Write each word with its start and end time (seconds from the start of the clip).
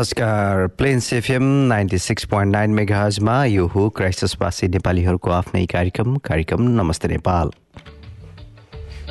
नमस्कार। 0.00 0.66
Plains 0.78 1.12
FM 1.12 1.42
ninety 1.68 1.98
six 1.98 2.24
point 2.24 2.52
nine 2.52 2.70
मेगाजमा 2.74 3.34
यो 3.44 3.66
हो 3.66 3.82
क्राइस्टसवासी 3.96 4.68
नेपालीहरूको 4.68 5.30
आफ्नै 5.30 5.64
कार्यक्रम 5.72 6.16
कार्यक्रम 6.28 6.62
नमस्ते 6.78 7.08
नेपाल। 7.08 7.50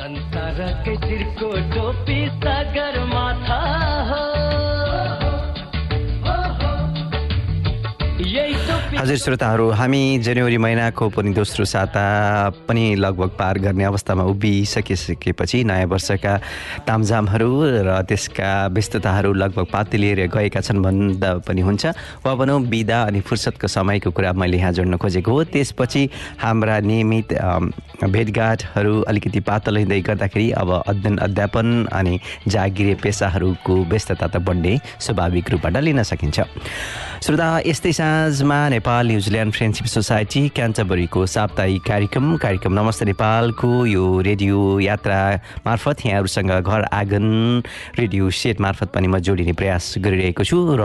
संसारकै 0.00 0.96
चिरको 1.06 1.50
टोपी 1.70 2.18
सागर 2.40 2.98
माथा 3.06 3.60
हो। 4.10 4.19
हजुर 9.00 9.16
श्रोताहरू 9.16 9.68
हामी 9.80 10.18
जनवरी 10.20 10.56
महिनाको 10.60 11.08
पनि 11.08 11.32
दोस्रो 11.32 11.64
साता 11.64 12.04
पनि 12.68 12.82
लगभग 13.00 13.30
पार 13.32 13.58
गर्ने 13.58 13.84
अवस्थामा 13.84 14.24
उभिसकिसकेपछि 14.28 15.62
नयाँ 15.64 15.86
वर्षका 15.88 16.36
तामझामहरू 16.84 17.48
र 17.80 18.02
त्यसका 18.04 18.50
व्यस्तताहरू 18.76 19.32
लगभग 19.32 19.66
पाती 19.72 19.96
लिएर 19.96 20.20
गएका 20.28 20.60
छन् 20.60 20.82
भन्दा 20.84 21.32
पनि 21.48 21.60
हुन्छ। 21.64 21.86
वा 22.26 22.34
भनौँ 22.36 22.60
बिदा 22.68 23.00
अनि 23.08 23.20
फुर्सदको 23.24 23.68
समयको 23.72 24.10
कुरा 24.12 24.32
मैले 24.36 24.58
यहाँ 24.60 24.72
जोड्न 24.76 24.96
खोजेको 25.00 25.32
हो। 25.32 25.44
त्यसपछि 25.48 26.02
हाम्रा 26.44 26.78
नियमित 26.84 27.32
भेटघाटहरू 28.04 29.00
अलिकति 29.08 29.40
पातलो 29.40 29.78
हिँड्दै 29.80 30.00
गर्दाखेरि 30.12 30.50
अब 30.60 30.70
अध्ययन 30.76 31.16
अध्यापन 31.24 31.88
अनि 31.88 32.20
जागिरे 32.52 32.94
पेसाहरूको 33.00 33.74
व्यस्तता 33.88 34.26
त 34.28 34.44
बढ्ने 34.44 34.76
स्वाभाविक 35.00 35.50
रूपबाट 35.50 35.76
लिन 35.88 36.02
सकिन्छ। 36.04 36.40
श्रोता 37.24 37.48
यस्तै 37.66 37.92
साँझमा 37.92 38.60
Nepal 38.68 38.88
New Zealand 38.90 39.52
friendship 39.54 39.86
society 39.86 40.40
क्यान्टबरीको 40.48 41.24
साप्ताहिक 41.26 41.82
कार्यक्रम 41.82 42.36
कार्यक्रम 42.36 42.72
नमस्ते 42.78 43.04
नेपालको 43.04 43.68
यो 43.86 44.04
रेडियो 44.20 44.58
यात्रा 44.80 45.18
मार्फत 45.66 46.04
यहाँहरूसँग 46.06 46.50
घर 46.52 46.82
आँगन 46.92 47.62
रेडियो 47.98 48.30
सेट 48.32 48.60
मार्फत 48.60 48.92
पनि 48.94 49.06
म 49.06 49.18
जोडिने 49.20 49.52
प्रयास 49.52 49.94
गरिरहेको 49.98 50.44
छु 50.44 50.58
र 50.80 50.84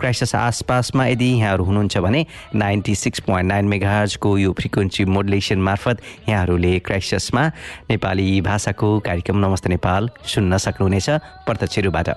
क्राइसिस 0.00 0.34
आसपासमा 0.36 1.06
यदि 1.06 1.28
यहाँहरू 1.30 1.64
हुनुहुन्छ 1.64 1.98
भने 1.98 2.24
नाइन्टी 2.54 2.94
सिक्स 2.94 3.20
पोइन्ट 3.26 3.48
नाइन 3.48 3.68
मेगाजको 3.68 4.36
यो 4.38 4.52
फ्रिक्वेन्सी 4.58 5.04
मोडुलेसन 5.06 5.62
मार्फत 5.62 6.02
यहाँहरूले 6.28 6.78
क्राइसिसमा 6.86 7.46
नेपाली 7.90 8.40
भाषाको 8.42 8.98
कार्यक्रम 9.00 9.38
नमस्ते 9.46 9.68
नेपाल 9.70 10.10
सुन्न 10.34 10.58
सक्नुहुनेछ 10.64 11.08
प्रत्यक्ष 11.46 11.78
रूपबाट 11.86 12.08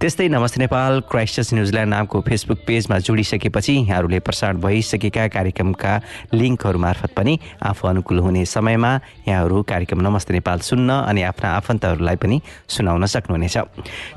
त्यस्तै 0.00 0.28
नमस्ते 0.30 0.60
नेपाल 0.60 1.00
क्राइस्टस 1.10 1.54
न्युजिल्यान्ड 1.54 1.94
नामको 1.94 2.20
फेसबुक 2.28 2.58
पेजमा 2.66 2.98
जोडिसकेपछि 3.02 3.72
यहाँहरूले 3.74 4.18
प्रसारण 4.26 4.60
भइसकेका 4.72 5.28
कार्यक्रमका 5.28 5.92
लिङ्कहरू 6.32 6.78
मार्फत 6.78 7.12
पनि 7.12 7.38
आफू 7.60 7.88
अनुकूल 7.88 8.18
हुने 8.18 8.44
समयमा 8.48 8.92
यहाँहरू 9.28 9.62
कार्यक्रम 9.68 10.00
नमस्ते 10.00 10.32
नेपाल 10.32 10.58
सुन्न 10.64 10.90
अनि 11.12 11.22
आफ्ना 11.22 11.48
आफन्तहरूलाई 11.60 12.16
पनि 12.16 12.40
सुनाउन 12.68 13.04
सक्नुहुनेछ। 13.06 13.56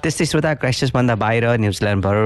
त्यस्तै 0.01 0.25
श्रोता 0.25 0.53
क्राइस्टसभन्दा 0.63 1.15
बाहिर 1.15 1.45
न्युजिल्यान्डभर 1.59 2.17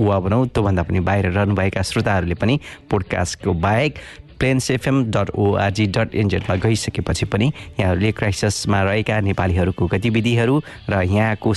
वा 0.00 0.18
भनौँ 0.20 0.46
त्योभन्दा 0.48 0.82
पनि 0.82 1.00
बाहिर 1.00 1.26
रहनुभएका 1.36 1.82
श्रोताहरूले 1.82 2.34
पनि 2.34 2.54
पोडकास्टको 2.90 3.52
बाहेक 3.52 3.92
plains 4.40 4.70
FM 4.70 5.04
dot 5.12 5.30
ORG 5.36 5.86
dot 5.96 6.14
एनजेडमा 6.14 6.56
गइसकेपछि 6.64 7.26
पनि 7.32 7.52
यहाँहरूले 7.80 8.12
क्राइसिसमा 8.12 8.82
रहेका 8.82 9.20
नेपालीहरूको 9.20 9.86
गतिविधिहरू 9.92 10.56
र 10.88 11.02
यहाँको 11.04 11.54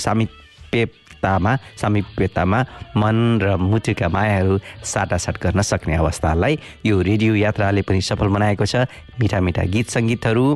सामिप्यतामा 1.20 1.56
सामिप्यतामा 1.76 2.58
मन 2.96 3.16
र 3.42 3.56
मुटुका 3.56 4.08
मायाहरू 4.08 4.58
साटासाट 4.84 5.36
गर्न 5.42 5.60
सक्ने 5.60 5.94
अवस्थालाई 5.96 6.58
यो 6.86 7.00
रेडियो 7.00 7.34
यात्राले 7.34 7.82
पनि 7.82 8.00
सफल 8.00 8.28
बनाएको 8.28 8.64
छ। 8.64 8.88
मिठा 9.20 9.40
मिठा 9.40 9.62
गीत 9.68 9.88
सङ्गीतहरू 9.90 10.46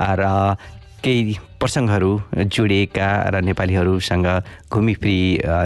र 0.00 0.56
केही 1.00 1.38
प्रसङ्गहरू 1.60 2.10
जोडिएका 2.44 3.08
र 3.32 3.40
नेपालीहरूसँग 3.40 4.26
घुमिफिरी 4.68 5.20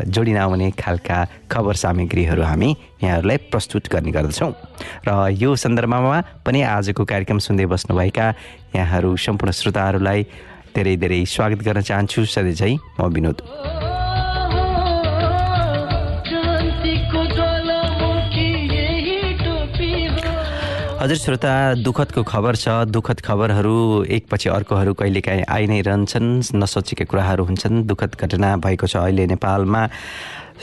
जोडिन 0.07 0.39
आउने 0.39 0.71
खालका 0.79 1.19
खबर 1.51 1.75
सामग्रीहरू 1.75 2.43
हामी 2.43 2.71
यहाँहरूलाई 3.03 3.39
प्रस्तुत 3.51 3.89
गर्ने 3.91 4.11
गर्दछौँ। 4.13 4.53
र 5.09 5.11
यो 5.33 5.57
सन्दर्भमा 5.57 6.21
पनि 6.47 6.61
आजको 6.63 7.03
कार्यक्रम 7.03 7.39
सुन्दै 7.39 7.67
बस्नुभएका 7.67 8.27
यहाँहरू 8.77 9.17
सम्पूर्ण 9.17 9.53
श्रोताहरूलाई 9.59 10.21
धेरै 10.75 10.95
धेरै 11.03 11.25
स्वागत 11.27 11.61
गर्न 11.67 11.81
चाहन्छु। 11.83 12.25
सधैँ 12.27 12.79
म 12.99 13.11
विनोद। 13.11 13.94
हजुर 21.05 21.17
श्रोता 21.17 21.85
दुःखदको 21.85 22.23
खबर 22.25 22.57
छ। 22.57 22.89
दुःखद 22.89 23.21
खबरहरू 23.21 24.05
एकपछि 24.09 24.49
अर्कोहरू 24.49 24.93
कहिलेकाहीँ 24.97 25.45
आइ 25.45 25.67
नै 25.69 25.81
रहन्छन्। 25.85 26.57
नसोचेका 26.57 27.05
कुराहरू 27.05 27.45
हुन्छन्। 27.45 27.85
दुःखद 27.85 28.17
घटना 28.17 28.57
भएको 28.57 28.87
छ 28.89 28.97
अहिले 29.05 29.27
नेपालमा। 29.29 29.83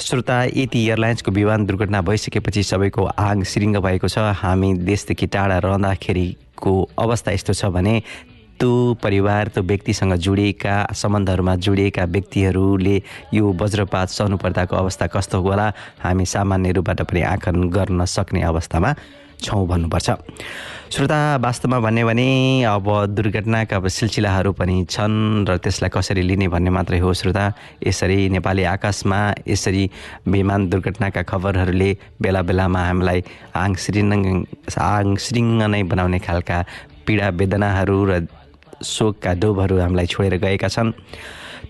श्रोता 0.01 0.37
यति 0.57 0.79
एयरलाइन्सको 0.81 1.31
विमान 1.31 1.65
दुर्घटना 1.69 2.01
भइसकेपछि 2.01 2.63
सबैको 2.73 3.05
आग 3.21 3.43
सिरिङ्ग 3.45 3.77
भएको 3.85 4.07
छ। 4.09 4.33
हामी 4.41 4.81
देशदेखि 4.81 5.27
टाढा 5.29 5.57
रहँदाखेरिको 5.61 6.73
अवस्था 6.97 7.31
यस्तो 7.37 7.53
छ 7.53 7.69
भने 7.69 8.01
त्यो 8.57 8.97
परिवार 8.97 9.53
त्यो 9.53 9.61
व्यक्तिसँग 9.61 10.13
जोडिएका 10.25 10.75
सम्बन्धहरूमा 10.89 11.55
जोडिएका 11.61 12.03
व्यक्तिहरूले 12.17 12.97
यो 13.29 13.45
वज्रपात 13.61 14.09
सहनु 14.09 14.37
पर्दाको 14.41 14.75
अवस्था 14.75 15.05
कस्तो 15.13 15.37
होला? 15.37 15.69
हामी 16.01 16.25
सामान्य 16.25 16.71
रूपबाट 16.81 17.01
पनि 17.05 17.21
आकलन 17.29 17.69
गर्न 17.69 18.05
सक्ने 18.09 18.41
अवस्थामा 18.41 18.93
छौँ 19.41 19.65
भन्नुपर्छ। 19.67 20.09
श्रोता 20.91 21.19
वास्तवमा 21.39 21.79
भन्यो 21.79 22.07
भने 22.07 22.27
अब 22.67 22.87
दुर्घटनाका 23.15 23.75
अब 23.75 23.87
सिलसिलाहरू 23.87 24.51
पनि 24.53 24.85
छन् 24.89 25.47
र 25.47 25.57
त्यसलाई 25.57 25.89
कसरी 25.89 26.21
लिने 26.21 26.47
भन्ने 26.47 26.69
मात्रै 26.69 26.99
हो 26.99 27.13
श्रोता। 27.13 27.45
यसरी 27.87 28.29
नेपाली 28.29 28.63
आकाशमा 28.75 29.19
यसरी 29.47 29.83
विमान 30.27 30.69
दुर्घटनाका 30.69 31.21
खबरहरूले 31.23 31.91
बेला 32.21 32.41
बेलामा 32.43 32.81
हामीलाई 32.85 33.19
आङ 33.55 33.71
सिरिङ 33.75 34.09
आङ 34.77 35.15
सिरिङ्ग 35.15 35.61
नै 35.63 35.83
बनाउने 35.89 36.19
खालका 36.19 36.57
पीडा 37.07 37.27
वेदनाहरू 37.39 37.97
र 38.05 38.11
शोकका 38.83 39.31
डोबहरू 39.41 39.75
हामीलाई 39.79 40.05
छोडेर 40.11 40.35
गएका 40.43 40.67
छन्। 40.67 40.91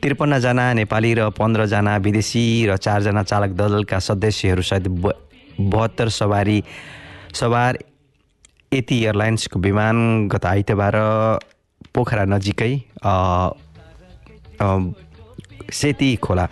त्रिपन्नजना 0.01 0.65
नेपाली 0.73 1.11
र 1.13 1.29
पन्ध्रजना 1.29 1.93
विदेशी 2.01 2.43
र 2.67 2.77
चारजना 2.77 3.21
चालक 3.23 3.51
दलका 3.53 3.99
सदस्यहरूसहित 4.01 4.87
ब 4.87 5.13
बहत्तर 5.61 6.09
सवारी 6.09 6.57
सवार 7.33 7.77
यति 8.73 8.97
एयरलाइन्सको 9.03 9.59
विमान 9.59 10.27
गत 10.27 10.45
आइतबार 10.45 10.95
पोखरा 11.95 12.25
नजिकै 12.25 12.73
सेती 15.71 16.15
खोला। 16.23 16.45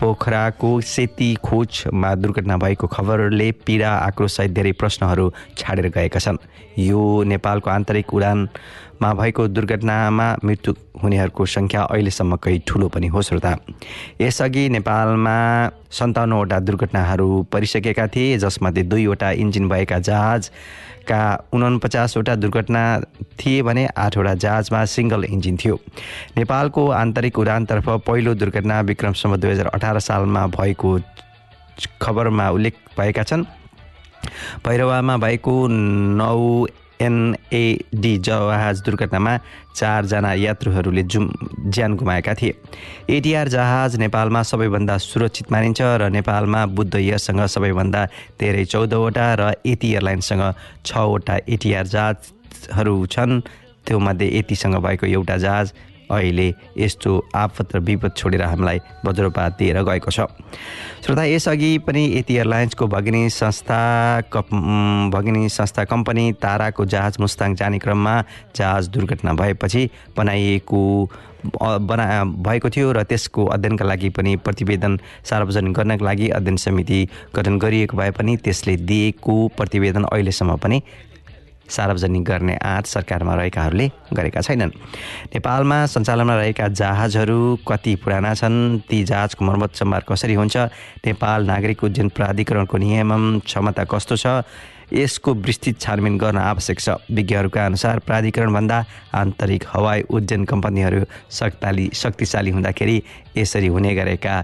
पोखराको 0.00 0.70
सेती 0.84 1.34
खोजमा 1.44 2.14
दुर्घटना 2.14 2.56
भएको 2.56 2.86
खबरले 2.86 3.50
पीडा 3.64 3.90
आक्रोशसहित 3.90 4.52
धेरै 4.52 4.72
प्रश्नहरू 4.72 5.32
छाडेर 5.58 5.88
गएका 5.88 6.20
छन्। 6.20 6.38
यो 6.78 7.22
नेपालको 7.24 7.70
आन्तरिक 7.70 8.14
उडानमा 8.96 9.12
भएको 9.12 9.46
दुर्घटनामा 9.48 10.26
मृत्यु 10.44 10.72
हुनेहरूको 11.02 11.44
सङ्ख्या 11.46 11.82
अहिलेसम्म 11.84 12.36
कहीँ 12.40 12.60
ठुलो 12.66 12.88
पनि 12.88 13.06
हो 13.12 13.20
श्रोता। 13.22 13.52
यसअघि 14.20 14.68
नेपालमा 14.72 15.36
सन्ताउन्नवटा 15.92 16.58
दुर्घटनाहरू 16.60 17.28
परिसकेका 17.52 18.06
थिए 18.08 18.38
जसमध्ये 18.38 18.82
दुईवटा 18.82 19.30
इन्जिन 19.36 19.68
भएका 19.68 19.98
जहाजका 20.00 21.20
उनपचासवटा 21.52 22.34
दुर्घटना 22.36 22.82
थिए 23.36 23.62
भने 23.62 23.86
आठवटा 23.86 24.34
जहाजमा 24.34 24.84
सिङ्गल 24.88 25.24
इन्जिन 25.28 25.56
थियो। 25.60 25.76
नेपालको 26.36 26.88
आन्तरिक 26.96 27.38
उडानतर्फ 27.38 27.88
पहिलो 28.08 28.34
दुर्घटना 28.34 28.80
विक्रमसम्म 28.80 29.36
दुई 29.36 29.50
हजार 29.50 29.66
अठार 29.76 29.98
सालमा 30.00 30.46
भएको 30.56 30.98
खबरमा 32.00 32.48
उल्लेख 32.50 32.74
भएका 32.98 33.22
छन्। 33.22 33.44
भैरवामा 34.64 35.16
भएको 35.16 35.54
नौ 35.68 36.66
एनएडी 37.00 38.16
जहाज 38.18 38.80
दुर्घटनामा 38.84 39.36
चारजना 39.76 40.32
यात्रुहरूले 40.34 41.02
जुम 41.02 41.28
ज्यान 41.68 41.96
गुमाएका 41.96 42.34
थिए। 42.34 42.54
एटिआर 43.10 43.48
जहाज 43.48 43.96
नेपालमा 43.96 44.42
सबैभन्दा 44.42 44.96
सुरक्षित 44.98 45.52
मानिन्छ 45.52 45.80
र 46.00 46.08
नेपालमा 46.10 46.64
बुद्ध 46.66 46.94
एयरसँग 46.96 47.40
सबैभन्दा 47.46 48.04
धेरै 48.40 48.64
चौधवटा 48.64 49.26
र 49.40 49.52
एटी 49.66 49.92
एयरलाइन्ससँग 49.92 50.44
छवटा 50.86 51.36
एटिआर 51.48 51.86
जहाजहरू 51.86 52.94
छन्। 53.06 53.40
त्योमध्ये 53.86 54.28
एटीसँग 54.38 54.76
भएको 54.82 55.06
एउटा 55.06 55.36
जहाज 55.36 55.72
अहिले 56.10 56.48
यस्तो 56.78 57.12
आपत 57.34 57.76
र 57.76 57.78
विपद 57.80 58.12
छोडेर 58.16 58.42
हामीलाई 58.42 58.78
वज्रपात 59.06 59.56
दिएर 59.58 59.82
गएको 59.82 60.10
छ। 60.10 60.26
श्रोता 61.04 61.24
यसअघि 61.24 61.78
पनि 61.86 62.04
यति 62.18 62.34
एयरलाइन्सको 62.34 62.86
भगिनी 62.86 63.28
संस्था 63.30 63.80
कप 64.32 64.54
भगिनी 65.14 65.48
संस्था 65.48 65.84
कम्पनी 65.84 66.32
ताराको 66.42 66.84
जहाज 66.84 67.16
मुस्ताङ 67.20 67.54
जाने 67.54 67.78
क्रममा 67.78 68.22
जहाज 68.56 68.88
दुर्घटना 68.88 69.32
भएपछि 69.34 69.88
बनाइएको 70.16 70.82
बना 71.46 72.24
भएको 72.42 72.70
थियो 72.70 72.92
र 72.92 73.02
त्यसको 73.02 73.44
अध्ययनका 73.46 73.84
लागि 73.84 74.08
पनि 74.10 74.36
प्रतिवेदन 74.36 74.98
सार्वजनिक 75.24 75.72
गर्नका 75.72 76.04
लागि 76.04 76.28
अध्ययन 76.28 76.56
समिति 76.56 76.98
गठन 77.36 77.58
गरिएको 77.58 77.96
भए 77.96 78.10
पनि 78.10 78.36
त्यसले 78.36 78.76
दिएको 78.76 79.36
प्रतिवेदन 79.56 80.04
अहिलेसम्म 80.04 80.56
पनि 80.56 80.82
सार्वजनिक 81.68 82.24
गर्ने 82.24 82.56
आँट 82.56 82.86
सरकारमा 82.86 83.34
रहेकाहरूले 83.34 83.90
गरेका 84.12 84.40
छैनन्। 84.40 84.70
नेपालमा 85.34 85.78
सञ्चालनमा 85.86 86.34
रहेका 86.36 86.68
जहाजहरू 86.70 87.58
कति 87.68 87.94
पुराना 88.04 88.34
छन् 88.34 88.78
ती 88.88 89.02
जहाजको 89.04 89.44
मर्मत 89.44 89.74
सम्भार 89.74 90.04
कसरी 90.08 90.34
हुन्छ 90.34 90.56
नेपाल 91.06 91.46
नागरिक 91.46 91.84
उड्डयन 91.84 92.08
प्राधिकरणको 92.16 92.76
नियमन 92.76 93.38
क्षमता 93.44 93.84
कस्तो 93.84 94.16
छ 94.16 94.26
यसको 94.86 95.34
विस्तृत 95.34 95.80
छानबिन 95.80 96.18
गर्न 96.18 96.38
आवश्यक 96.38 96.78
छ। 96.80 96.88
विज्ञहरूका 97.10 97.64
अनुसार 97.66 97.98
प्राधिकरणभन्दा 98.06 98.78
आन्तरिक 99.14 99.64
हवाई 99.72 100.02
उड्डयन 100.10 100.44
कम्पनीहरू 100.46 101.00
शक्ताली 101.30 101.90
शक्तिशाली 101.92 102.50
हुँदाखेरि 102.50 103.02
यसरी 103.36 103.66
हुने 103.66 103.94
गरेका 103.94 104.34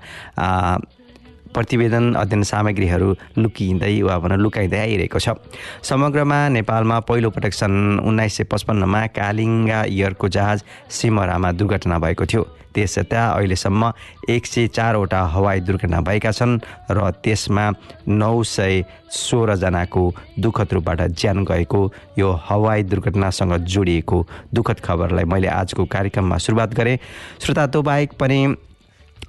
प्रतिवेदन 1.54 2.14
अध्ययन 2.14 2.42
सामग्रीहरू 2.42 3.08
लुकिँदै 3.38 3.94
वा 4.02 4.18
भनौँ 4.18 4.38
लुकाइँदै 4.38 4.78
आइरहेको 4.78 5.18
छ। 5.18 5.36
समग्रमा 5.82 6.48
नेपालमा 6.48 6.98
पहिलोपटक 7.04 7.52
सन् 7.52 8.00
उन्नाइस 8.00 8.36
सय 8.36 8.44
पचपन्नमा 8.50 9.06
कालिङ्गा 9.12 9.84
इयरको 9.84 10.28
जहाज 10.28 10.64
सिमरामा 10.90 11.52
दुर्घटना 11.52 11.98
भएको 11.98 12.26
थियो। 12.26 12.42
त्यसयता 12.72 13.20
अहिलेसम्म 13.36 13.92
एक 14.32 14.46
सय 14.46 14.66
चारवटा 14.72 15.20
हवाई 15.28 15.60
दुर्घटना 15.60 16.00
भएका 16.00 16.30
छन् 16.32 16.58
र 16.90 17.10
त्यसमा 17.20 17.64
नौ 18.08 18.42
सय 18.42 18.84
सोह्रजनाको 19.12 20.04
दुःखद 20.40 20.72
रूपबाट 20.72 21.00
ज्यान 21.12 21.44
गएको 21.44 21.80
यो 22.18 22.32
हवाई 22.48 22.82
दुर्घटनासँग 22.88 23.52
जोडिएको 23.68 24.26
दुःखद 24.54 24.80
खबरलाई 24.80 25.24
मैले 25.28 25.48
आजको 25.52 25.84
कार्यक्रममा 25.84 26.36
सुरुवात 26.38 26.74
गरेँ। 26.74 26.98
श्रोता 27.44 27.66
बाहेक 27.82 28.12
पनि 28.16 28.40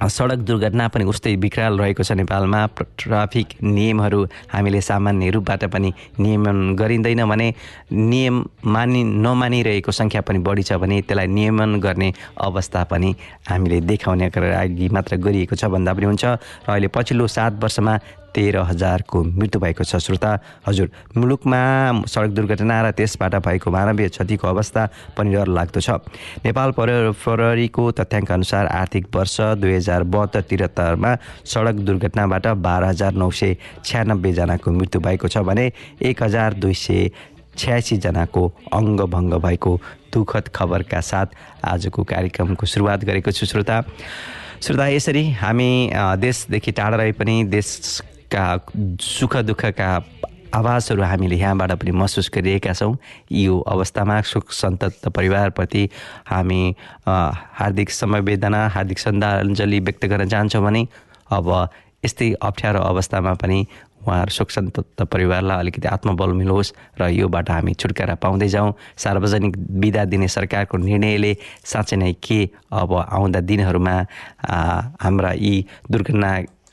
सडक 0.01 0.39
दुर्घटना 0.47 0.87
पनि 0.87 1.03
उस्तै 1.05 1.35
विकराल 1.35 1.77
रहेको 1.79 2.03
छ 2.03 2.11
नेपालमा। 2.17 2.59
ट्राफिक 2.99 3.47
नियमहरू 3.63 4.19
हामीले 4.51 4.81
सामान्य 4.81 5.29
रूपबाट 5.31 5.63
पनि 5.69 5.93
नियमन 6.19 6.75
गरिँदैन 6.75 7.23
भने 7.29 7.47
नियम 7.91 8.35
मानि 8.65 9.03
नमानिरहेको 9.03 9.91
सङ्ख्या 9.91 10.21
पनि 10.27 10.39
बढी 10.39 10.63
छ 10.63 10.73
भने 10.81 11.01
त्यसलाई 11.07 11.27
नियमन 11.27 11.79
गर्ने 11.79 12.09
अवस्था 12.41 12.83
पनि 12.91 13.15
हामीले 13.49 13.79
देखाउनेका 13.81 14.41
लागि 14.41 14.89
मात्र 14.89 15.15
गरिएको 15.17 15.55
छ 15.55 15.65
भन्दा 15.71 15.93
पनि 15.93 16.05
हुन्छ। 16.05 16.25
र 16.25 16.67
अहिले 16.67 16.87
पछिल्लो 16.91 17.27
सात 17.27 17.63
वर्षमा 17.63 17.93
तेह्र 18.35 18.57
हजारको 18.69 19.23
मृत्यु 19.23 19.61
भएको 19.61 19.83
छ। 19.83 19.95
श्रोता 19.97 20.31
हजुर 20.67 20.89
मुलुकमा 21.17 21.61
सडक 22.05 22.31
दुर्घटना 22.33 22.81
र 22.81 22.91
त्यसबाट 22.91 23.35
भएको 23.45 23.71
मानवीय 23.71 24.09
क्षतिको 24.09 24.47
अवस्था 24.47 24.81
पनि 25.17 25.33
डर 25.33 25.47
लाग्दो 25.47 25.79
छ। 25.79 25.89
नेपाल 26.45 26.71
पर 26.77 26.89
प्रहरीको 27.23 27.83
तथ्याङ्क 27.93 28.31
अनुसार 28.31 28.65
आर्थिक 28.67 29.05
वर्ष 29.15 29.35
दुई 29.61 29.73
हजार 29.75 30.03
बहत्तर 30.03 30.41
त्रिहत्तरमा 30.49 31.11
सडक 31.45 31.75
दुर्घटनाबाट 31.87 32.47
बाह्र 32.59 32.83
हजार 32.85 33.13
नौ 33.13 33.29
सय 33.31 33.55
छ्यानब्बेजनाको 33.85 34.71
मृत्यु 34.71 35.01
भएको 35.01 35.27
छ 35.27 35.45
भने 35.45 35.71
एक 36.01 36.23
हजार 36.23 36.53
दुई 36.57 36.73
सय 36.75 37.09
छ्यासीजनाको 37.57 38.43
अङ्गभङ्ग 38.73 39.33
भएको 39.41 39.71
दुःखद 40.13 40.47
खबरका 40.55 40.99
साथ 41.01 41.27
आजको 41.65 42.03
कार्यक्रमको 42.03 42.65
सुरुवात 42.65 43.05
गरेको 43.05 43.31
छु। 43.31 43.45
श्रोता 43.45 43.81
श्रोता 44.61 44.87
यसरी 44.87 45.23
हामी 45.37 45.69
देशदेखि 46.17 46.71
टाढा 46.71 46.97
रहे 46.97 47.11
पनि 47.13 47.43
देशका 48.33 48.97
सुख 48.99 49.35
दुःखका 49.45 49.89
आवाजहरू 50.53 51.01
हामीले 51.01 51.35
यहाँबाट 51.35 51.71
पनि 51.81 51.91
महसुस 51.91 52.29
गरिरहेका 52.33 52.73
छौँ। 52.73 52.97
यो 53.31 53.59
अवस्थामा 53.59 54.21
सुख 54.21 54.51
सन्तत 54.51 55.07
परिवारप्रति 55.09 55.89
हामी 56.29 56.75
हार्दिक 57.05 57.89
समवेदना 57.91 58.67
हार्दिक 58.67 58.99
श्रद्धाञ्जली 58.99 59.79
व्यक्त 59.79 60.05
गर्न 60.05 60.27
चाहन्छौँ 60.29 60.63
भने 60.63 60.87
अब 61.29 61.49
यस्तै 62.05 62.33
अप्ठ्यारो 62.41 62.79
अवस्थामा 62.81 63.33
पनि 63.33 63.65
उहाँहरू 64.03 64.31
शोक 64.35 64.49
सन्तप्त 64.51 65.01
परिवारलाई 65.07 65.59
अलिकति 65.59 65.87
आत्मबल 65.87 66.31
मिलोस् 66.35 66.73
र 66.99 67.07
योबाट 67.09 67.49
हामी 67.49 67.73
छुटकारा 67.73 68.15
पाउँदै 68.19 68.47
जाउँ। 68.47 68.73
सार्वजनिक 68.97 69.53
बिदा 69.79 70.03
दिने 70.05 70.27
सरकारको 70.27 70.77
निर्णयले 70.77 71.33
साँच्चै 71.63 71.97
नै 71.97 72.13
के 72.19 72.39
अब 72.71 72.93
आउँदा 72.93 73.39
दिनहरूमा 73.47 73.95
हाम्रा 75.01 75.31
यी 75.39 75.55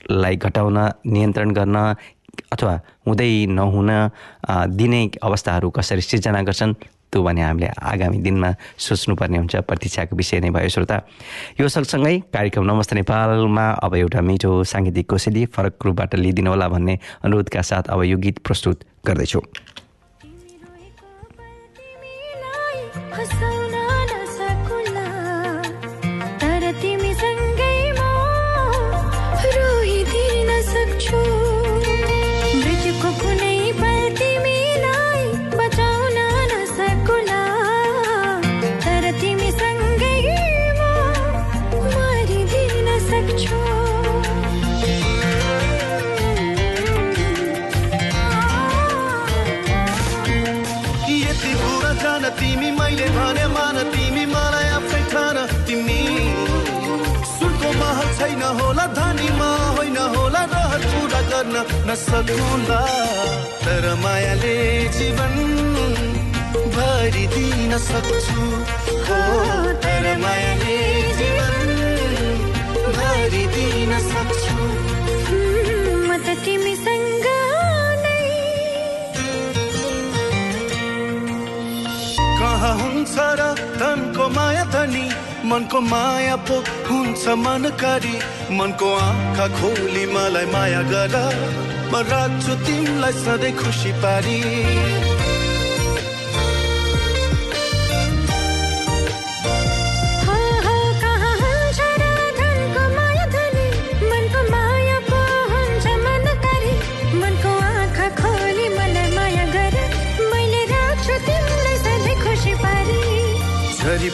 दुर्घटनालाई 0.01 0.37
घटाउन 0.37 0.79
नियन्त्रण 1.07 1.51
गर्न 1.51 1.77
अथवा 2.53 2.75
हुँदै 3.07 3.47
नहुन 3.47 3.91
दिने 4.77 5.01
अवस्थाहरू 5.23 5.71
कसरी 5.71 6.01
सिर्जना 6.01 6.43
गर्छन् 6.43 6.75
त्यो 7.11 7.23
भने 7.23 7.43
हामीले 7.43 7.69
आगामी 7.75 8.19
दिनमा 8.23 8.51
सोच्नुपर्ने 8.79 9.39
हुन्छ। 9.39 9.55
प्रतीक्षाको 9.67 10.17
विषय 10.17 10.41
नै 10.41 10.51
भयो 10.55 10.69
श्रोता। 10.71 10.97
यो 11.61 11.69
सँगसँगै 11.69 12.31
कार्यक्रम 12.31 12.65
नमस्ते 12.71 12.95
नेपालमा 12.97 13.67
अब 13.83 13.95
एउटा 13.95 14.21
मिठो 14.23 14.51
साङ्गीतिक 14.63 15.07
कोसेली 15.11 15.43
फरक 15.51 15.75
रूपबाट 15.85 16.15
लिइदिनु 16.15 16.51
होला 16.51 16.69
भन्ने 16.71 16.99
अनुरोधका 17.27 17.63
साथ 17.63 17.91
अब 17.91 18.03
यो 18.07 18.17
गीत 18.17 18.39
प्रस्तुत 18.47 18.85
गर्दैछु। 19.07 19.41
नसकुला 61.89 62.81
तर 63.65 63.85
मायाले 64.03 64.57
जीवन 64.97 65.35
भरिदिन 66.77 67.73
सक्छु। 67.79 68.45
हो 69.07 69.21
तर 69.85 70.05
मायाले 70.23 70.79
जीवन 71.19 71.69
भरिदिन 72.97 73.93
सक्छु। 74.11 74.59
म 76.09 76.11
त 76.25 76.29
तिमीसँग 76.45 77.27
नै। 78.05 78.23
कहाँ 82.41 82.75
हुन्छ 82.81 83.15
र 83.39 83.41
धनको 83.81 84.25
माया 84.37 84.65
धनी? 84.75 85.07
मनको 85.51 85.81
माया 85.81 86.37
पो 86.49 86.57
हुन्छ 86.89 87.29
मनकारी। 87.45 88.17
मनको 88.57 88.89
आँखा 88.97 89.47
खोली 89.59 90.05
मलाई 90.15 90.47
माया 90.47 90.83
गर। 90.93 91.15
म 91.93 91.95
राख्छु 92.11 92.55
तिमीलाई 92.67 93.13
सधैँ 93.13 93.57
खुसी 93.59 93.93
पारी। 94.03 94.39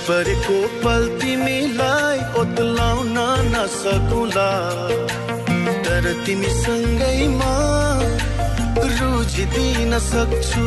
परेको 0.04 0.58
पल 0.82 1.02
तिमीलाई 1.20 2.18
ओतलाउन 2.40 3.16
नसकुला 3.54 4.50
तर 5.84 6.04
तिमीसँगै 6.26 7.18
म 7.38 7.40
रुझिदिन 8.96 9.98
सक्छु। 10.10 10.64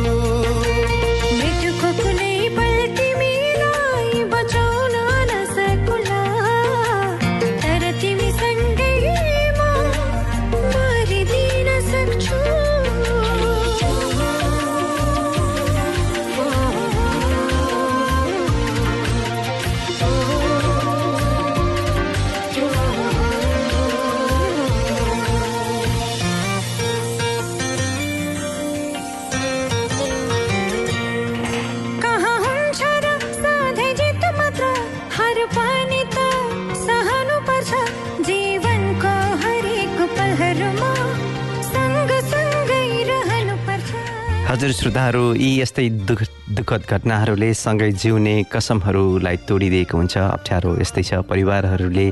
श्रोताहरू 44.80 45.22
यी 45.36 45.60
यस्तै 45.60 45.82
दुख 46.08 46.20
दुःखद 46.56 46.82
घटनाहरूले 46.88 47.48
सँगै 47.52 47.90
जिउने 48.00 48.32
कसमहरूलाई 48.48 49.36
तोडिदिएको 49.44 49.92
हुन्छ। 49.92 50.16
अप्ठ्यारो 50.16 50.70
यस्तै 50.80 51.02
छ। 51.04 51.20
परिवारहरूले 51.28 52.06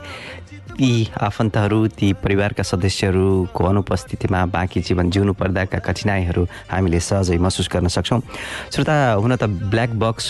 यी 0.77 0.93
आफन्तहरू 1.17 1.81
ती 1.97 2.13
परिवारका 2.21 2.63
सदस्यहरूको 2.69 3.63
अनुपस्थितिमा 3.65 4.41
बाँकी 4.53 4.81
जीवन 4.85 5.11
जिउनु 5.11 5.33
पर्दाका 5.41 5.79
कठिनाइहरू 5.81 6.43
हामीले 6.69 7.01
सहजै 7.01 7.39
महसुस 7.41 7.69
गर्न 7.73 7.89
सक्छौँ। 7.89 8.21
श्रोता 8.69 8.97
हुन 9.17 9.33
त 9.41 9.49
ब्ल्याक 9.73 9.91
बक्स 9.97 10.27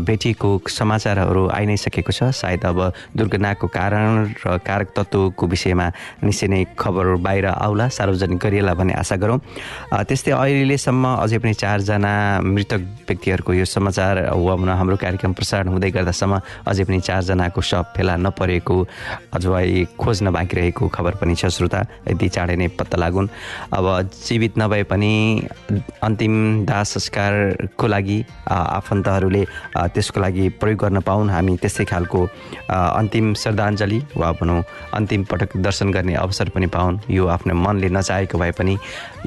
भेटिएको 0.00 0.48
समाचारहरू 0.68 1.42
आइ 1.52 1.66
नै 1.66 1.76
सकेको 1.76 2.12
छ। 2.12 2.32
सायद 2.32 2.64
अब 2.64 2.78
दुर्घटनाको 3.16 3.66
कारण 3.68 4.32
र 4.40 4.56
कारक 4.64 4.88
तत्त्वको 4.96 5.46
विषयमा 5.46 5.86
निश्चय 6.24 6.48
नै 6.48 6.64
खबर 6.78 7.20
बाहिर 7.20 7.46
आउला 7.46 7.88
सार्वजनिक 7.88 8.38
गरिएला 8.38 8.72
भन्ने 8.74 8.94
आशा 8.96 9.16
गरौँ। 9.16 9.38
त्यस्तै 10.08 10.32
अहिलेसम्म 10.32 11.04
अझै 11.22 11.38
पनि 11.38 11.54
चारजना 11.54 12.12
मृतक 12.40 12.80
व्यक्तिहरूको 13.08 13.52
यो 13.52 13.64
समाचार 13.66 14.32
वा 14.32 14.54
हाम्रो 14.72 14.96
कार्यक्रम 14.96 15.32
प्रसारण 15.32 15.68
हुँदै 15.68 15.90
गर्दासम्म 15.90 16.40
अझै 16.66 16.84
पनि 16.84 17.00
चारजनाको 17.00 17.60
शव 17.60 17.82
फेला 17.96 18.16
नपरेको 18.16 18.76
अझै 19.36 19.84
खोज्न 19.98 20.30
बाँकी 20.32 20.56
रहेको 20.56 20.88
खबर 20.88 21.12
पनि 21.20 21.34
छ। 21.34 21.52
श्रोता 21.52 21.80
यदि 22.08 22.28
चाँडै 22.28 22.56
नै 22.56 22.68
पत्ता 22.78 22.96
लागुन्। 22.96 23.28
अब 23.72 23.86
जीवित 24.08 24.58
नभए 24.58 24.82
पनि 24.88 25.12
अन्तिम 26.02 26.64
दाह 26.64 26.82
संस्कारको 26.82 27.86
लागि 27.86 28.18
आफन्तहरूले 28.48 29.42
त्यसको 29.88 30.20
लागि 30.20 30.48
प्रयोग 30.60 30.78
गर्न 30.78 31.00
पाउन् 31.00 31.30
हामी 31.30 31.56
त्यस्तै 31.62 31.84
खालको 31.84 32.20
अन्तिम 32.68 33.34
श्रद्धाञ्जली 33.42 34.00
वा 34.16 34.30
भनौँ 34.40 34.62
अन्तिम 34.94 35.24
पटक 35.30 35.56
दर्शन 35.66 35.90
गर्ने 35.92 36.14
अवसर 36.14 36.48
पनि 36.54 36.66
पाउन् 36.66 36.98
यो 37.10 37.26
आफ्नो 37.26 37.54
मनले 37.54 37.88
नचाहेको 37.88 38.38
भए 38.38 38.50
पनि 38.58 38.76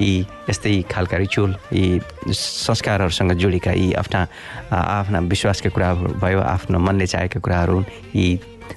यी 0.00 0.10
यस्तै 0.50 0.74
खालका 0.90 1.16
रिचुअल 1.16 1.54
यी 1.72 2.00
संस्कारहरूसँग 2.32 3.32
जोडिएका 3.42 3.72
यी 3.72 3.92
आफ्ना 4.02 4.26
आफ्ना 4.72 5.18
विश्वासका 5.32 5.70
कुराहरू 5.70 6.14
भयो 6.22 6.40
आफ्नो 6.40 6.78
मनले 6.78 7.06
चाहेका 7.06 7.40
कुराहरू। 7.40 7.82
यी 8.14 8.28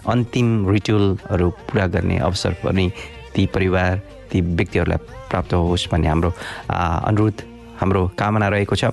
अन्तिम 0.07 0.47
रिचुअलहरू 0.69 1.49
पुरा 1.69 1.85
गर्ने 1.93 2.17
अवसर 2.27 2.53
पनि 2.63 2.91
ती 3.35 3.45
परिवार 3.53 4.01
ती 4.31 4.41
व्यक्तिहरूलाई 4.41 4.97
प्राप्त 5.29 5.53
होस् 5.53 5.87
भन्ने 5.91 6.07
हाम्रो 6.07 6.33
अनुरोध 6.69 7.41
हाम्रो 7.81 8.01
कामना 8.19 8.47
रहेको 8.53 8.75
छ 8.75 8.85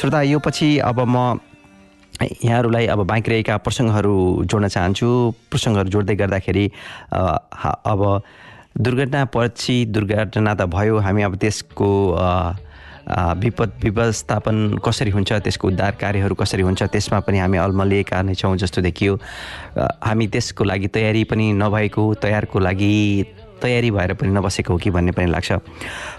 श्रोता 0.00 0.22
यो 0.22 0.38
पछि 0.38 0.78
अब 0.88 1.00
म 1.08 1.38
यहाँहरूलाई 2.20 2.86
अब 2.92 3.00
बाँकी 3.06 3.30
रहेका 3.30 3.56
प्रसङ्गहरू 3.64 4.44
जोड्न 4.44 4.68
चाहन्छु। 4.68 5.08
प्रसङ्गहरू 5.50 5.88
जोड्दै 5.88 6.14
गर्दाखेरि 6.20 6.66
अब 7.12 8.00
दुर्घटनापछि 8.76 9.76
दुर्घटना 9.88 10.54
त 10.54 10.62
भयो। 10.68 10.98
हामी 11.00 11.22
अब 11.22 11.36
त्यसको 11.40 11.90
विपद 13.10 13.70
व्यवस्थापन 13.82 14.56
कसरी 14.84 15.10
हुन्छ 15.10 15.32
त्यसको 15.32 15.68
उद्धार 15.68 15.92
कार्यहरू 16.00 16.34
कसरी 16.36 16.62
हुन्छ 16.62 16.82
त्यसमा 16.92 17.18
पनि 17.26 17.38
हामी 17.38 17.58
अल्मलिएका 17.58 18.22
नै 18.22 18.34
छौँ 18.36 18.56
जस्तो 18.56 18.80
देखियो। 18.84 19.14
हामी 20.04 20.26
त्यसको 20.28 20.64
लागि 20.64 20.88
तयारी 20.94 21.24
पनि 21.24 21.52
नभएको 21.56 22.04
तयारको 22.22 22.58
लागि 22.58 22.96
तयारी 23.62 23.90
भएर 23.90 24.12
पनि 24.14 24.30
नबसेको 24.32 24.72
हो 24.72 24.78
कि 24.78 24.90
भन्ने 24.90 25.12
पनि 25.12 25.30
लाग्छ। 25.30 25.52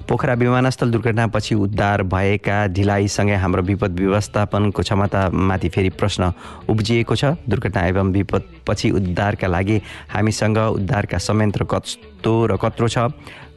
पोखरा 0.09 0.33
विमानस्थल 0.33 0.91
दुर्घटनापछि 0.91 1.55
उद्धार 1.55 2.03
भएका 2.03 2.67
ढिलाइसँगै 2.67 3.35
हाम्रो 3.35 3.63
विपद 3.63 3.99
व्यवस्थापनको 3.99 4.81
क्षमतामाथि 4.81 5.69
फेरि 5.69 5.89
प्रश्न 5.89 6.31
उब्जिएको 6.69 7.15
छ। 7.15 7.25
दुर्घटना 7.49 7.85
एवं 7.87 8.11
विपदपछि 8.11 8.91
उद्धारका 8.91 9.47
लागि 9.47 9.81
हामीसँग 10.13 10.57
उद्धारका 10.57 11.17
संयन्त्र 11.17 11.63
कस्तो 11.65 12.33
र 12.45 12.57
कत्रो 12.57 12.87
छ? 12.87 12.97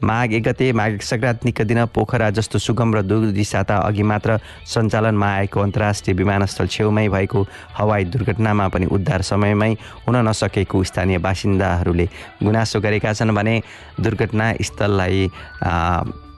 माघ 0.05 0.33
एक 0.33 0.43
गते 0.45 0.71
माघ 0.73 0.93
सङ्क्रान्तिका 1.03 1.65
दिन 1.65 1.85
पोखरा 1.89 2.29
जस्तो 2.37 2.59
सुगम 2.59 2.95
र 2.95 3.01
दुर्दिशाता 3.03 3.77
अघि 3.79 4.03
मात्र 4.05 4.37
सञ्चालनमा 4.67 5.29
आएको 5.35 5.61
अन्तर्राष्ट्रिय 5.61 6.17
विमानस्थल 6.17 6.67
छेउमै 6.69 7.09
भएको 7.09 7.47
हवाई 7.79 8.05
दुर्घटनामा 8.13 8.69
पनि 8.69 8.87
उद्धार 8.93 9.23
समयमै 9.25 9.73
हुन 10.05 10.17
नसकेको 10.29 10.83
स्थानीय 10.85 11.19
बासिन्दाहरूले 11.25 12.07
गुनासो 12.45 12.81
गरेका 12.81 13.13
छन् 13.15 13.35
भने 13.35 13.55
दुर्घटना 14.01 14.53
स्थललाई 14.61 15.29
आ, 15.63 15.73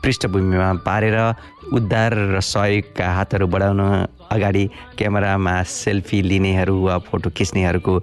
पृष्ठभूमिमा 0.06 0.72
पारेर 0.86 1.18
उद्धार 1.74 2.14
र 2.14 2.40
सहयोगका 2.40 3.06
हातहरू 3.10 3.46
बढाउन 3.50 3.80
अगाडि 4.30 4.64
क्यामेरामा 4.98 5.54
सेल्फी 5.66 6.18
लिनेहरू 6.22 6.76
वा 6.78 6.98
फोटो 7.10 7.30
खिच्नेहरूको 7.34 7.94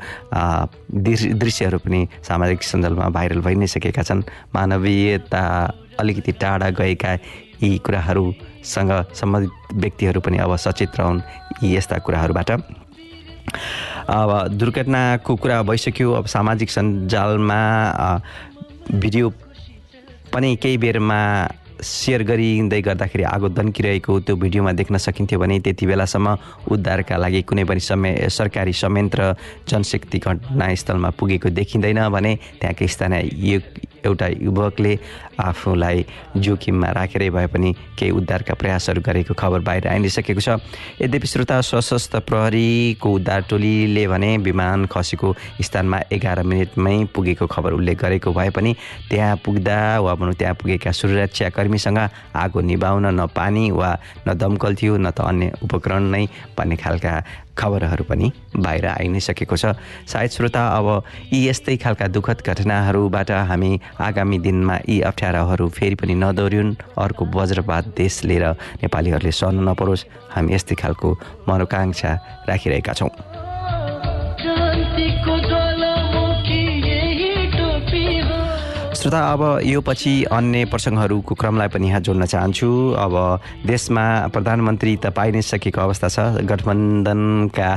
दृश्यहरू 1.39 1.77
पनि 1.79 2.01
सामाजिक 2.27 2.63
सञ्जालमा 2.63 3.07
भाइरल 3.15 3.39
भइ 3.39 3.55
नै 3.55 3.67
सकेका 3.72 4.03
छन्। 4.03 4.27
मानवीयता 4.55 5.43
अलिकति 6.00 6.31
टाढा 6.43 6.69
गएका 6.75 7.13
यी 7.63 7.77
कुराहरूसँग 7.88 8.91
सम्बन्धित 9.15 9.53
व्यक्तिहरू 9.79 10.19
पनि 10.27 10.38
अब 10.43 10.55
सचेत 10.60 11.00
रहन् 11.00 11.24
यी 11.63 11.75
यस्ता 11.75 11.98
कुराहरूबाट। 12.03 12.51
अब 14.12 14.29
दुर्घटनाको 14.60 15.36
कुरा 15.39 15.62
भइसक्यो। 15.72 16.12
अब 16.19 16.25
सामाजिक 16.27 16.69
सञ्जालमा 16.69 17.62
भिडियो 18.91 19.29
पनि 20.33 20.55
केही 20.62 20.77
बेरमा 20.83 21.19
सेयर 21.82 22.24
गरिँदै 22.24 22.82
गर्दाखेरि 22.82 23.24
आगो 23.25 23.50
दन्किरहेको 23.50 24.20
त्यो 24.20 24.36
भिडियोमा 24.36 24.72
देख्न 24.74 24.98
सकिन्थ्यो 24.98 25.39
भने 25.39 25.60
त्यति 25.60 25.86
बेलासम्म 25.86 26.38
उद्धारका 26.72 27.18
लागि 27.18 27.42
कुनै 27.44 27.63
पनि 27.63 27.80
समय 27.82 28.30
सरकारी 28.30 28.74
संयन्त्र 28.74 29.34
जनशक्ति 29.70 30.18
घटनास्थलमा 30.20 31.10
पुगेको 31.15 31.50
देखिँदैन 31.51 32.08
भने 32.10 32.36
त्यहाँकै 32.62 32.88
स्थानीय 32.88 33.62
एउटा 34.06 34.27
युवकले 34.27 34.94
आफूलाई 35.39 36.05
जोखिममा 36.37 36.89
राखेरै 36.91 37.29
भए 37.29 37.47
पनि 37.47 37.73
केही 37.97 38.11
उद्धारका 38.11 38.53
प्रयासहरू 38.53 39.01
गरेको 39.01 39.33
खबर 39.33 39.59
बाहिर 39.61 39.87
आइसकेको 39.87 40.41
छ। 40.41 40.49
यद्यपि 41.01 41.27
श्रोता 41.27 41.61
सशस्त्र 41.61 42.19
प्रहरीको 42.29 43.09
उद्धार 43.09 43.41
टोलीले 43.49 44.07
भने 44.07 44.37
विमान 44.37 44.85
खसेको 44.85 45.35
स्थानमा 45.61 45.99
एघार 46.11 46.43
मिनटमै 46.43 46.95
पुगेको 47.15 47.47
खबर 47.47 47.71
उल्लेख 47.73 47.97
गरेको 48.01 48.33
भए 48.33 48.49
पनि 48.49 48.75
त्यहाँ 49.09 49.35
पुग्दा 49.45 49.79
वा 49.99 50.13
भनौँ 50.15 50.33
त्यहाँ 50.33 50.55
पुगेका 50.55 50.91
सुरक्षाकर्मीसँग 50.91 51.99
आगो 52.35 52.61
निभाउन 52.61 53.05
न 53.19 53.25
पानी 53.35 53.71
वा 53.71 53.97
न 54.27 54.33
दमकल 54.33 54.75
थियो 54.75 54.97
न 54.97 55.11
त 55.11 55.21
अन्य 55.21 55.51
उपकरण 55.63 56.03
नै 56.11 56.25
भन्ने 56.57 56.75
खालका 56.75 57.13
खबरहरू 57.53 58.03
पनि 58.09 58.31
बाहिर 58.57 58.85
आइ 58.87 59.07
नै 59.13 59.19
सकेको 59.21 59.55
छ। 59.55 59.77
सायद 60.09 60.29
श्रोता 60.31 60.61
अब 60.77 60.87
यी 61.33 61.39
यस्तै 61.49 61.75
खालका 61.77 62.07
दुःखद 62.09 62.41
घटनाहरूबाट 62.41 63.31
हामी 63.49 63.71
आगामी 64.01 64.37
दिनमा 64.41 64.77
यी 64.89 64.99
अप्ठ्याराहरू 65.24 65.68
फेरि 65.72 65.96
पनि 65.96 66.13
नदोहोरिउन् 66.20 66.75
अर्को 67.00 67.24
वज्रपात 67.32 67.96
देश 67.96 68.24
लिएर 68.27 68.46
नेपालीहरूले 68.84 69.32
सहन 69.32 69.63
नपरोस्। 69.63 70.03
हामी 70.36 70.51
यस्तै 70.53 70.75
खालको 70.75 71.10
मनोकाङ्क्षा 71.48 72.12
राखिरहेका 72.44 72.94
छौँ। 73.00 73.12
श्रोता 79.03 79.19
अब 79.31 79.41
यो 79.67 79.79
पछि 79.83 80.12
अन्य 80.31 80.65
प्रसङ्गहरूको 80.72 81.36
क्रमलाई 81.36 81.67
पनि 81.75 81.88
यहाँ 81.88 82.00
जोड्न 82.07 82.24
चाहन्छु। 82.24 82.69
अब 82.95 83.13
देशमा 83.67 84.31
प्रधानमन्त्री 84.31 84.95
त 84.95 85.12
पाइ 85.12 85.31
नै 85.36 85.41
सकेको 85.43 85.75
अवस्था 85.75 86.07
छ। 86.07 86.39
गठबन्धनका 86.48 87.67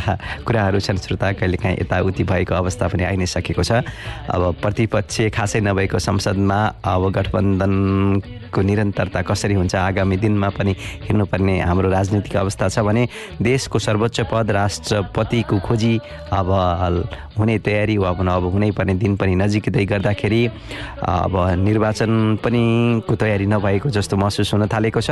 कुराहरू 0.47 0.79
छन् 0.79 1.03
श्रोता 1.03 1.33
कहिलेकाहीँ 1.43 1.83
यताउति 1.83 2.25
भएको 2.31 2.55
अवस्था 2.55 2.89
पनि 2.95 3.05
आइ 3.11 3.17
नै 3.19 3.27
सकेको 3.27 3.63
छ। 3.67 3.83
अब 4.31 4.63
प्रतिपक्ष 4.63 5.35
खासै 5.35 5.61
नभएको 5.67 5.99
संसदमा 5.99 6.61
अब 6.95 7.03
गठबन्धनको 7.11 8.63
निरन्तरता 8.63 9.23
कसरी 9.27 9.55
हुन्छ 9.59 9.75
आगामी 9.75 10.17
दिनमा 10.23 10.49
पनि 10.55 10.73
हेर्नुपर्ने 11.11 11.55
हाम्रो 11.67 11.91
राजनीतिक 11.91 12.37
अवस्था 12.39 12.71
छ 12.71 12.87
भने 12.87 13.03
देशको 13.43 13.79
सर्वोच्च 13.83 14.31
पद 14.31 14.51
राष्ट्रपतिको 14.63 15.59
खोजी 15.59 15.95
अब 16.31 16.49
हुने 17.35 17.59
तयारी 17.67 17.97
वा 17.99 18.15
अब 18.15 18.45
हुनै 18.55 18.71
पर्ने 18.79 18.95
दिन 18.95 19.17
पनि 19.19 19.35
नजिकै 19.37 19.85
गर्दाखेरि 19.85 20.43
अब 21.19 21.37
निर्वाचन 21.59 22.39
पनि 22.45 23.03
को 23.09 23.17
तयारी 23.17 23.47
नभएको 23.47 23.91
जस्तो 23.91 24.17
महसुस 24.17 24.53
हुन 24.55 24.67
थालेको 24.69 25.01
छ। 25.01 25.11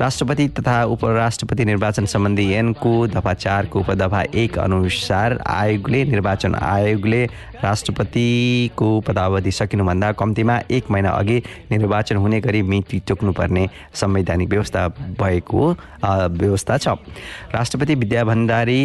राष्ट्रपति 0.00 0.48
तथा 0.58 0.84
उपराष्ट्रपति 0.86 1.64
निर्वाचन 1.64 2.06
सम्बन्धी 2.06 2.52
ऐनको 2.54 3.06
दफा 3.08 3.32
चारको 3.34 3.80
उपदफा 3.80 4.22
एक 4.34 4.58
अनुसार 4.58 5.38
आयोगले 5.46 6.04
निर्वाचन 6.04 6.54
आयोगले 6.54 7.24
राष्ट्रपतिको 7.64 8.88
पदावधि 9.00 9.50
सकिनुभन्दा 9.52 10.10
कम्तीमा 10.12 10.58
एक 10.70 10.90
महिना 10.90 11.10
अघि 11.10 11.42
निर्वाचन 11.70 12.16
हुने 12.16 12.40
गरी 12.40 12.62
मिति 12.62 13.00
तोक्नुपर्ने 13.08 13.68
संवैधानिक 13.94 14.48
व्यवस्था 14.48 14.86
भएको 15.20 15.70
व्यवस्था 16.04 16.76
छ। 16.78 16.88
राष्ट्रपति 17.54 17.94
विद्या 17.94 18.24
भण्डारी 18.24 18.82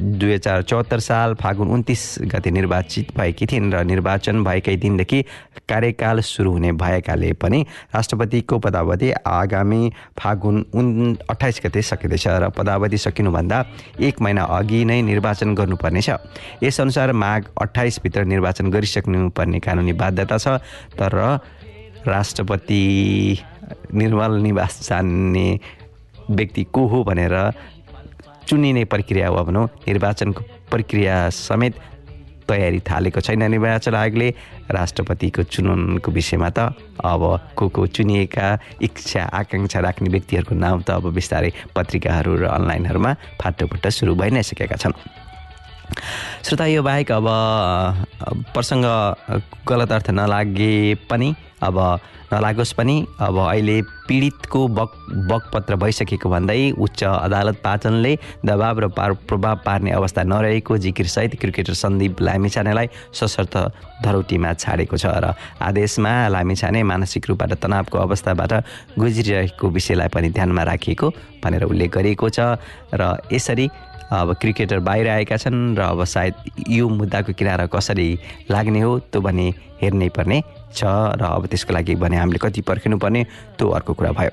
दुई 0.00 0.32
हजार 0.34 0.62
चौहत्तर 0.62 1.00
साल 1.00 1.34
फागुन 1.34 1.68
उन्तिस 1.70 2.02
गते 2.34 2.50
निर्वाचित 2.50 3.16
भएकी 3.18 3.46
थिइन् 3.46 3.72
र 3.74 3.84
निर्वाचन 3.84 4.42
भएकै 4.44 4.76
दिनदेखि 4.76 5.24
कार्यकाल 5.68 6.20
सुरु 6.20 6.50
हुने 6.52 6.72
भएकाले 6.72 7.32
पनि 7.40 7.60
राष्ट्रपतिको 7.94 8.58
पदावधि 8.58 9.10
आगामी 9.26 9.92
फागुन 10.18 10.64
उन् 10.74 11.16
अठाइस 11.30 11.60
गते 11.64 11.82
सकिँदैछ 11.82 12.26
र 12.28 12.48
पदावधि 12.56 12.98
सकिनुभन्दा 12.98 13.64
एक 14.00 14.20
महिना 14.20 14.42
अघि 14.58 14.84
नै 14.84 15.00
निर्वाचन 15.02 15.54
गर्नुपर्नेछ। 15.54 16.10
यसअनुसार 16.62 17.12
माघ 17.12 17.42
अठाइसभित्र 17.62 18.24
निर्वाचन 18.24 18.70
गरिसक्नुपर्ने 18.70 19.58
कानुनी 19.60 19.92
बाध्यता 19.92 20.38
छ 20.38 20.60
तर 21.00 21.16
राष्ट्रपति 22.06 22.82
निर्मल 23.94 24.32
निवास 24.42 24.80
जान्ने 24.88 25.48
व्यक्ति 26.30 26.64
को 26.72 26.86
हो 26.86 27.02
भनेर 27.04 27.34
चुनिने 28.46 28.84
प्रक्रिया 28.84 29.30
वा 29.30 29.42
भनौँ 29.42 29.66
निर्वाचनको 29.88 30.42
प्रक्रिया 30.70 31.28
समेत 31.30 31.74
तयारी 32.48 32.80
थालेको 32.80 33.20
छैन 33.20 33.42
निर्वाचन 33.50 33.94
आयोगले 33.94 34.28
राष्ट्रपतिको 34.70 35.42
चुनावको 35.52 36.10
विषयमा 36.10 36.50
त 36.50 36.58
अब 37.04 37.22
को 37.56 37.64
को 37.68 37.86
चुनिएका 37.86 38.46
इच्छा 38.82 39.22
आकाङ्क्षा 39.40 39.80
राख्ने 39.80 40.08
व्यक्तिहरूको 40.14 40.54
नाम 40.54 40.82
त 40.82 40.90
अब 40.98 41.12
बिस्तारै 41.14 41.50
पत्रिकाहरू 41.76 42.32
र 42.36 42.44
अनलाइनहरूमा 42.56 43.12
फाटोफुट्टा 43.40 43.90
सुरु 43.90 44.14
भइ 44.14 44.30
नै 44.30 44.42
सकेका 44.42 44.76
छन्। 44.76 44.96
श्रोता 46.44 46.66
यो 46.66 46.82
बाहेक 46.82 47.12
अब 47.12 47.26
प्रसङ्ग 48.54 48.84
गलत 49.68 49.92
अर्थ 49.92 50.10
नलागे 50.10 50.74
पनि 51.10 51.28
अब 51.62 51.78
नलागोस् 52.32 52.72
पनि 52.74 52.96
अब 53.20 53.38
अहिले 53.40 53.80
पीडितको 54.08 54.66
बक 54.70 54.90
बकपत्र 55.30 55.76
भइसकेको 55.76 56.28
भन्दै 56.28 56.58
उच्च 56.76 57.02
अदालत 57.04 57.56
पाटनले 57.64 58.12
दबाव 58.44 58.78
र 58.78 58.88
पार 58.90 59.12
प्रभाव 59.24 59.60
पार्ने 59.64 59.90
अवस्था 59.92 60.22
नरहेको 60.24 60.78
जिकिरसहित 60.78 61.38
क्रिकेटर 61.40 61.74
सन्दीप 61.74 62.20
लामिछानेलाई 62.20 62.88
सशर्त 63.12 63.56
धरौटीमा 64.04 64.52
छाडेको 64.54 64.96
छ 64.96 65.06
र 65.16 65.34
आदेशमा 65.62 66.12
लामिछाने 66.28 66.82
मानसिक 66.84 67.28
रूपबाट 67.28 67.52
तनावको 67.62 67.98
अवस्थाबाट 67.98 68.52
गुज्रिरहेको 68.98 69.68
विषयलाई 69.70 70.08
पनि 70.10 70.30
ध्यानमा 70.30 70.62
राखिएको 70.64 71.10
भनेर 71.44 71.64
उल्लेख 71.64 71.90
गरिएको 71.94 72.28
छ 72.30 72.40
र 72.92 73.16
यसरी 73.32 73.68
अब 74.12 74.34
क्रिकेटर 74.40 74.78
बाहिर 74.80 75.08
आएका 75.08 75.36
छन् 75.36 75.76
र 75.76 75.80
अब 75.82 76.04
सायद 76.06 76.34
यो 76.68 76.88
मुद्दाको 76.90 77.32
किनारा 77.32 77.66
कसरी 77.72 78.08
लाग्ने 78.50 78.80
हो 78.80 78.98
त्यो 79.08 79.20
भने 79.20 79.46
हेर्नै 79.80 80.08
पर्ने 80.16 80.42
छ 80.74 80.84
र 81.16 81.22
अब 81.24 81.46
त्यसको 81.46 81.72
लागि 81.74 81.94
भने 81.94 82.16
हामीले 82.16 82.38
कति 82.38 82.60
पर्खिनुपर्ने 82.60 83.22
त्यो 83.58 83.68
अर्को 83.70 83.92
कुरा 83.94 84.12
भयो। 84.12 84.30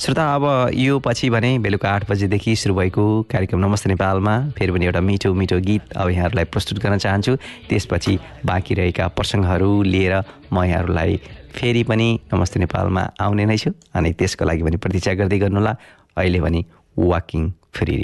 श्रोता 0.00 0.24
अब 0.34 0.44
यो 0.74 0.98
पछि 0.98 1.30
भने 1.30 1.58
बेलुका 1.58 1.90
आठ 1.90 2.10
बजेदेखि 2.10 2.56
सुरु 2.56 2.74
भएको 2.74 3.04
कार्यक्रम 3.32 3.60
नमस्ते 3.64 3.88
नेपालमा 3.88 4.34
फेरि 4.56 4.72
पनि 4.72 4.84
एउटा 4.86 5.00
मिठो 5.00 5.32
मिठो 5.34 5.58
गीत 5.60 5.92
अब 5.96 6.08
यहाँहरूलाई 6.10 6.44
प्रस्तुत 6.52 6.78
गर्न 6.82 6.98
चाहन्छु। 6.98 7.36
त्यसपछि 7.68 8.18
बाँकी 8.46 8.74
रहेका 8.74 9.08
प्रसङ्गहरू 9.16 9.72
लिएर 9.82 10.14
म 10.52 10.64
यहाँहरूलाई 10.64 11.20
फेरि 11.52 11.82
पनि 11.84 12.08
नमस्ते 12.32 12.60
नेपालमा 12.60 13.02
आउने 13.20 13.44
नै 13.44 13.56
छु 13.56 13.70
अनि 13.94 14.12
त्यसको 14.12 14.44
लागि 14.44 14.62
पनि 14.62 14.76
प्रतीक्षा 14.76 15.12
गर्दै 15.20 15.38
गर्नुहोला। 15.38 15.76
अहिले 16.16 16.40
भने 16.40 16.64
walking 16.96 17.42
free. 17.72 17.96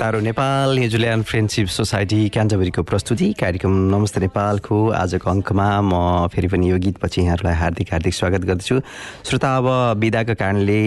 श्रोताहरू 0.00 0.20
Nepal 0.24 0.78
New Zealand 0.78 1.24
friendship 1.28 1.66
society 1.68 2.28
क्यान्टबरीको 2.32 2.82
प्रस्तुति 2.88 3.26
कार्यक्रम 3.36 3.72
नमस्ते 3.92 4.20
नेपालको 4.20 4.76
आजको 4.96 5.28
अङ्कमा 5.30 5.66
म 5.84 5.92
फेरि 6.32 6.48
पनि 6.48 6.70
यो 6.70 6.76
गीतपछि 6.80 7.20
यहाँहरूलाई 7.20 7.54
हार्दिक 7.60 7.92
हार्दिक 7.92 8.14
स्वागत 8.14 8.44
गर्दछु। 8.48 8.80
श्रोता 9.28 9.50
अब 9.56 10.00
विदाको 10.00 10.34
कारणले 10.40 10.80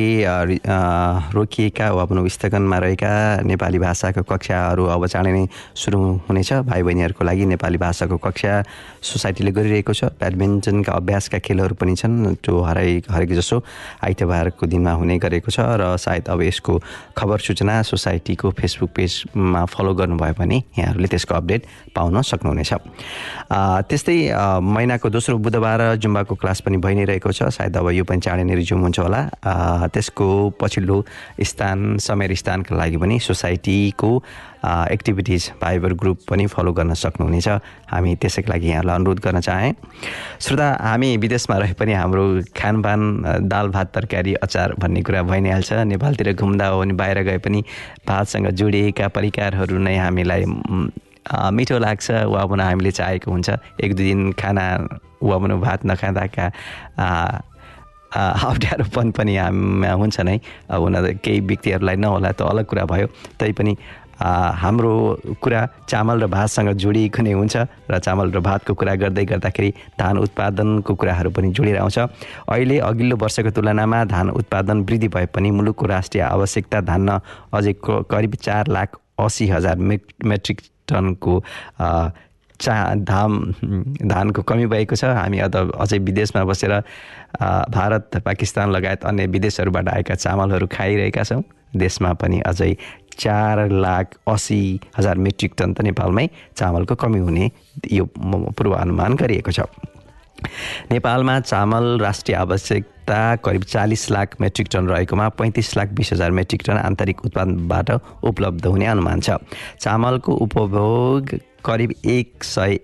रोकिएका 1.29 1.91
वा 1.93 2.05
भनौँ 2.09 2.27
स्थगनमा 2.27 2.77
रहेका 2.81 3.13
नेपाली 3.45 3.79
भाषाको 3.85 4.23
कक्षाहरू 4.33 4.85
अब 4.89 5.05
चाँडै 5.05 5.31
नै 5.31 5.45
सुरु 5.77 5.99
हुनेछ। 6.25 6.65
भाइ 6.65 6.81
बहिनीहरूको 6.81 7.23
लागि 7.23 7.45
नेपाली 7.53 7.77
भाषाको 7.85 8.17
कक्षा 8.17 8.53
सोसाइटीले 8.97 9.51
गरिरहेको 9.53 9.93
छ। 9.93 10.09
ब्याडमिन्टनका 10.17 10.89
अभ्यासका 10.89 11.37
खेलहरू 11.45 11.77
पनि 11.77 11.93
छन् 12.01 12.41
त्यो 12.41 12.53
हराइ 12.65 13.05
हरेक 13.13 13.37
जसो 13.37 13.61
आइतबारको 14.09 14.65
दिनमा 14.65 14.91
हुने 14.97 15.21
गरेको 15.21 15.53
छ। 15.53 15.61
र 15.61 15.93
सायद 16.01 16.33
अब 16.33 16.41
यसको 16.49 16.81
खबर 17.13 17.37
सूचना 17.45 17.81
सोसाइटीको 17.93 18.49
फेसबुक 18.57 18.91
पेजमा 19.03 19.65
फलो 19.67 19.93
गर्नुभयो 19.99 20.33
भने 20.39 20.57
यहाँहरूले 20.79 21.07
त्यसको 21.11 21.35
अपडेट 21.35 21.61
पाउन 21.91 22.21
सक्नुहुनेछ। 22.23 22.71
त्यस्तै 23.91 24.17
महिनाको 24.63 25.07
दोस्रो 25.11 25.37
बुधबार 25.43 25.99
जुम्बाको 25.99 26.33
क्लास 26.39 26.63
पनि 26.63 26.77
भइ 26.79 26.95
नै 26.95 27.03
रहेको 27.11 27.31
छ। 27.35 27.51
सायद 27.51 27.75
अब 27.77 27.91
यो 27.91 28.03
पनि 28.07 28.23
चाँडै 28.23 28.43
नै 28.47 28.55
रिज्युम 28.55 28.81
हुन्छ 28.81 28.99
होला। 29.03 29.21
त्यसको 29.91 30.27
पछिल्लो 30.55 30.97
स्थान 31.43 31.97
समेर 31.99 32.31
स्थानका 32.33 32.71
लागि 32.71 32.97
पनि 32.97 33.19
सोसाइटीको 33.19 34.11
एक्टिभिटिज 34.63 35.51
भाइबर 35.61 35.93
ग्रुप 35.93 36.19
पनि 36.29 36.45
फलो 36.47 36.71
गर्न 36.73 36.93
सक्नुहुनेछ। 36.95 37.47
हामी 37.91 38.15
त्यसैको 38.15 38.51
लागि 38.51 38.67
यहाँलाई 38.69 38.95
अनुरोध 38.95 39.19
गर्न 39.19 39.39
चाहेँ। 39.39 39.73
श्रोता 40.39 40.67
हामी 40.81 41.17
विदेशमा 41.17 41.57
रहे 41.57 41.73
पनि 41.75 41.93
हाम्रो 41.93 42.23
खानपान 42.57 43.01
दाल 43.43 43.67
भात 43.69 43.93
तरकारी 43.93 44.33
अचार 44.39 44.73
भन्ने 44.79 45.01
कुरा 45.03 45.21
भइ 45.23 45.39
नै 45.41 45.51
हाल्छ 45.51 45.73
नेपालतिर 45.91 46.33
घुम्दा 46.33 46.67
हो 46.67 46.79
भने 46.79 46.93
बाहिर 46.95 47.21
गए 47.23 47.37
पनि 47.43 47.63
भातसँग 48.07 48.47
जोडिएका 48.55 49.07
परिकारहरू 49.11 49.77
नै 49.77 49.97
हामीलाई 49.97 50.43
मिठो 51.51 51.77
लाग्छ 51.79 52.11
वा 52.27 52.45
भन 52.45 52.59
हामीले 52.61 52.91
चाहेको 52.91 53.31
हुन्छ। 53.31 53.49
एक 53.83 53.95
दुई 53.95 54.05
दिन 54.05 54.31
खाना 54.39 54.65
वा 55.23 55.37
भनौँ 55.37 55.59
भात 55.59 55.85
नखाँदाका 55.85 56.45
अप्ठ्यारोपन 58.13 59.11
पनि 59.11 59.35
हामीमा 59.35 59.91
हुन्छ 59.91 60.19
नै। 60.21 60.37
अब 60.69 60.81
हुन 60.81 60.95
केही 61.23 61.39
व्यक्तिहरूलाई 61.39 61.95
नहोला 61.95 62.31
त 62.31 62.41
अलग 62.43 62.65
कुरा 62.69 62.85
भयो। 62.85 63.07
तैपनि 63.39 63.73
हाम्रो 64.19 64.93
कुरा 65.41 65.61
चामल 65.89 66.23
र 66.23 66.27
भातसँग 66.27 66.69
जोडिएको 66.73 67.21
नै 67.23 67.31
हुन्छ 67.33 67.55
र 67.89 67.99
चामल 67.99 68.31
र 68.31 68.39
भातको 68.39 68.73
कुरा 68.73 68.95
गर्दै 69.03 69.25
गर्दाखेरि 69.25 69.69
धान 69.99 70.17
उत्पादनको 70.17 70.95
कुराहरू 70.95 71.29
पनि 71.31 71.51
जोडिएर 71.51 71.77
आउँछ 71.77 71.97
अहिले 71.99 72.79
अघिल्लो 72.79 73.15
वर्षको 73.17 73.51
तुलनामा 73.51 74.03
धान 74.05 74.29
उत्पादन 74.31 74.83
वृद्धि 74.83 75.07
भए 75.07 75.25
पनि 75.35 75.51
मुलुकको 75.51 75.85
राष्ट्रिय 75.85 76.23
आवश्यकता 76.23 76.81
धान्न 76.81 77.19
अझै 77.53 77.73
करिब 77.85 78.35
चार 78.41 78.67
लाख 78.69 78.99
असी 79.19 79.47
हजार 79.47 79.77
मेट 79.77 80.01
मेट्रिक 80.25 80.61
टनको 80.87 81.41
चा 82.59 82.73
धाम 82.95 83.33
धानको 84.07 84.41
कमी 84.41 84.65
भएको 84.71 84.95
छ। 84.95 85.03
हामी 85.03 85.39
अझ 85.39 85.55
अझै 85.55 85.97
विदेशमा 85.99 86.43
बसेर 86.45 86.73
भारत 87.69 88.17
पाकिस्तान 88.25 88.71
लगायत 88.71 89.03
अन्य 89.05 89.25
विदेशहरूबाट 89.27 89.89
आएका 89.89 90.15
चामलहरू 90.15 90.67
खाइरहेका 90.71 91.23
छौँ। 91.23 91.41
देशमा 91.75 92.13
पनि 92.21 92.39
अझै 92.45 92.73
चार 93.19 93.69
लाख 93.69 94.15
असी 94.27 94.79
हजार 94.97 95.17
मेट्रिक 95.17 95.53
टन 95.57 95.73
त 95.73 95.81
नेपालमै 95.81 96.27
चामलको 96.57 96.95
कमी 96.95 97.19
हुने 97.19 97.49
यो 97.91 98.05
पूर्वानुमान 98.57 99.15
गरिएको 99.15 99.51
छ। 99.51 99.67
नेपालमा 100.91 101.39
चामल 101.39 101.85
राष्ट्रिय 102.01 102.37
आवश्यकता 102.37 103.19
करिब 103.45 103.63
चालिस 103.63 104.09
लाख 104.11 104.35
मेट्रिक 104.41 104.67
टन 104.71 104.87
रहेकोमा 104.87 105.29
पैँतिस 105.39 105.75
लाख 105.77 105.93
बिस 105.93 106.13
हजार 106.13 106.31
मेट्रिक 106.31 106.61
टन 106.65 106.77
आन्तरिक 106.79 107.25
उत्पादनबाट 107.25 107.91
उपलब्ध 108.23 108.65
हुने 108.65 108.85
अनुमान 108.87 109.19
छ। 109.21 109.37
चामलको 109.79 110.33
उपभोग 110.45 111.37
करिब 111.65 111.93
एक 112.05 112.43
सय 112.43 112.79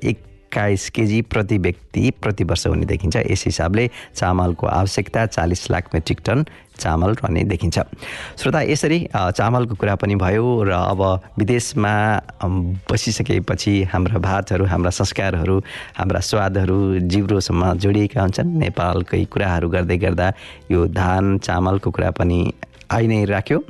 एक्काइस 0.49 0.89
केजी 0.89 1.21
प्रति 1.29 1.57
व्यक्ति 1.57 2.09
प्रति 2.21 2.43
वर्ष 2.43 2.65
हुने 2.67 2.85
देखिन्छ। 2.85 3.15
यस 3.29 3.43
हिसाबले 3.45 3.85
चामलको 4.15 4.67
आवश्यकता 4.67 5.25
चालिस 5.27 5.69
लाख 5.71 5.93
मेट्रिक 5.93 6.19
टन 6.25 6.43
चामल 6.79 7.13
रहने 7.13 7.43
देखिन्छ। 7.43 7.79
श्रोता 8.41 8.61
यसरी 8.61 8.99
चामलको 9.13 9.75
कुरा 9.77 9.95
पनि 10.01 10.15
भयो 10.15 10.47
र 10.65 10.71
अब 10.73 11.01
विदेशमा 11.37 11.93
बसिसकेपछि 12.89 13.73
हाम्रा 13.93 14.17
भातहरू 14.17 14.65
हाम्रा 14.65 14.89
संस्कारहरू 14.89 15.57
हाम्रा 15.97 16.19
स्वादहरू 16.19 16.79
जिब्रोसम्म 17.05 17.73
जोडिएका 17.77 18.21
हुन्छन्। 18.21 18.57
नेपालकै 18.57 19.23
कुराहरू 19.29 19.69
गर्दै 19.69 19.97
गर्दा 19.97 20.33
यो 20.71 20.87
धान 20.89 21.37
चामलको 21.45 21.91
कुरा 21.91 22.11
पनि 22.17 22.41
आइ 22.91 23.07
नै 23.07 23.25
राख्यो। 23.25 23.63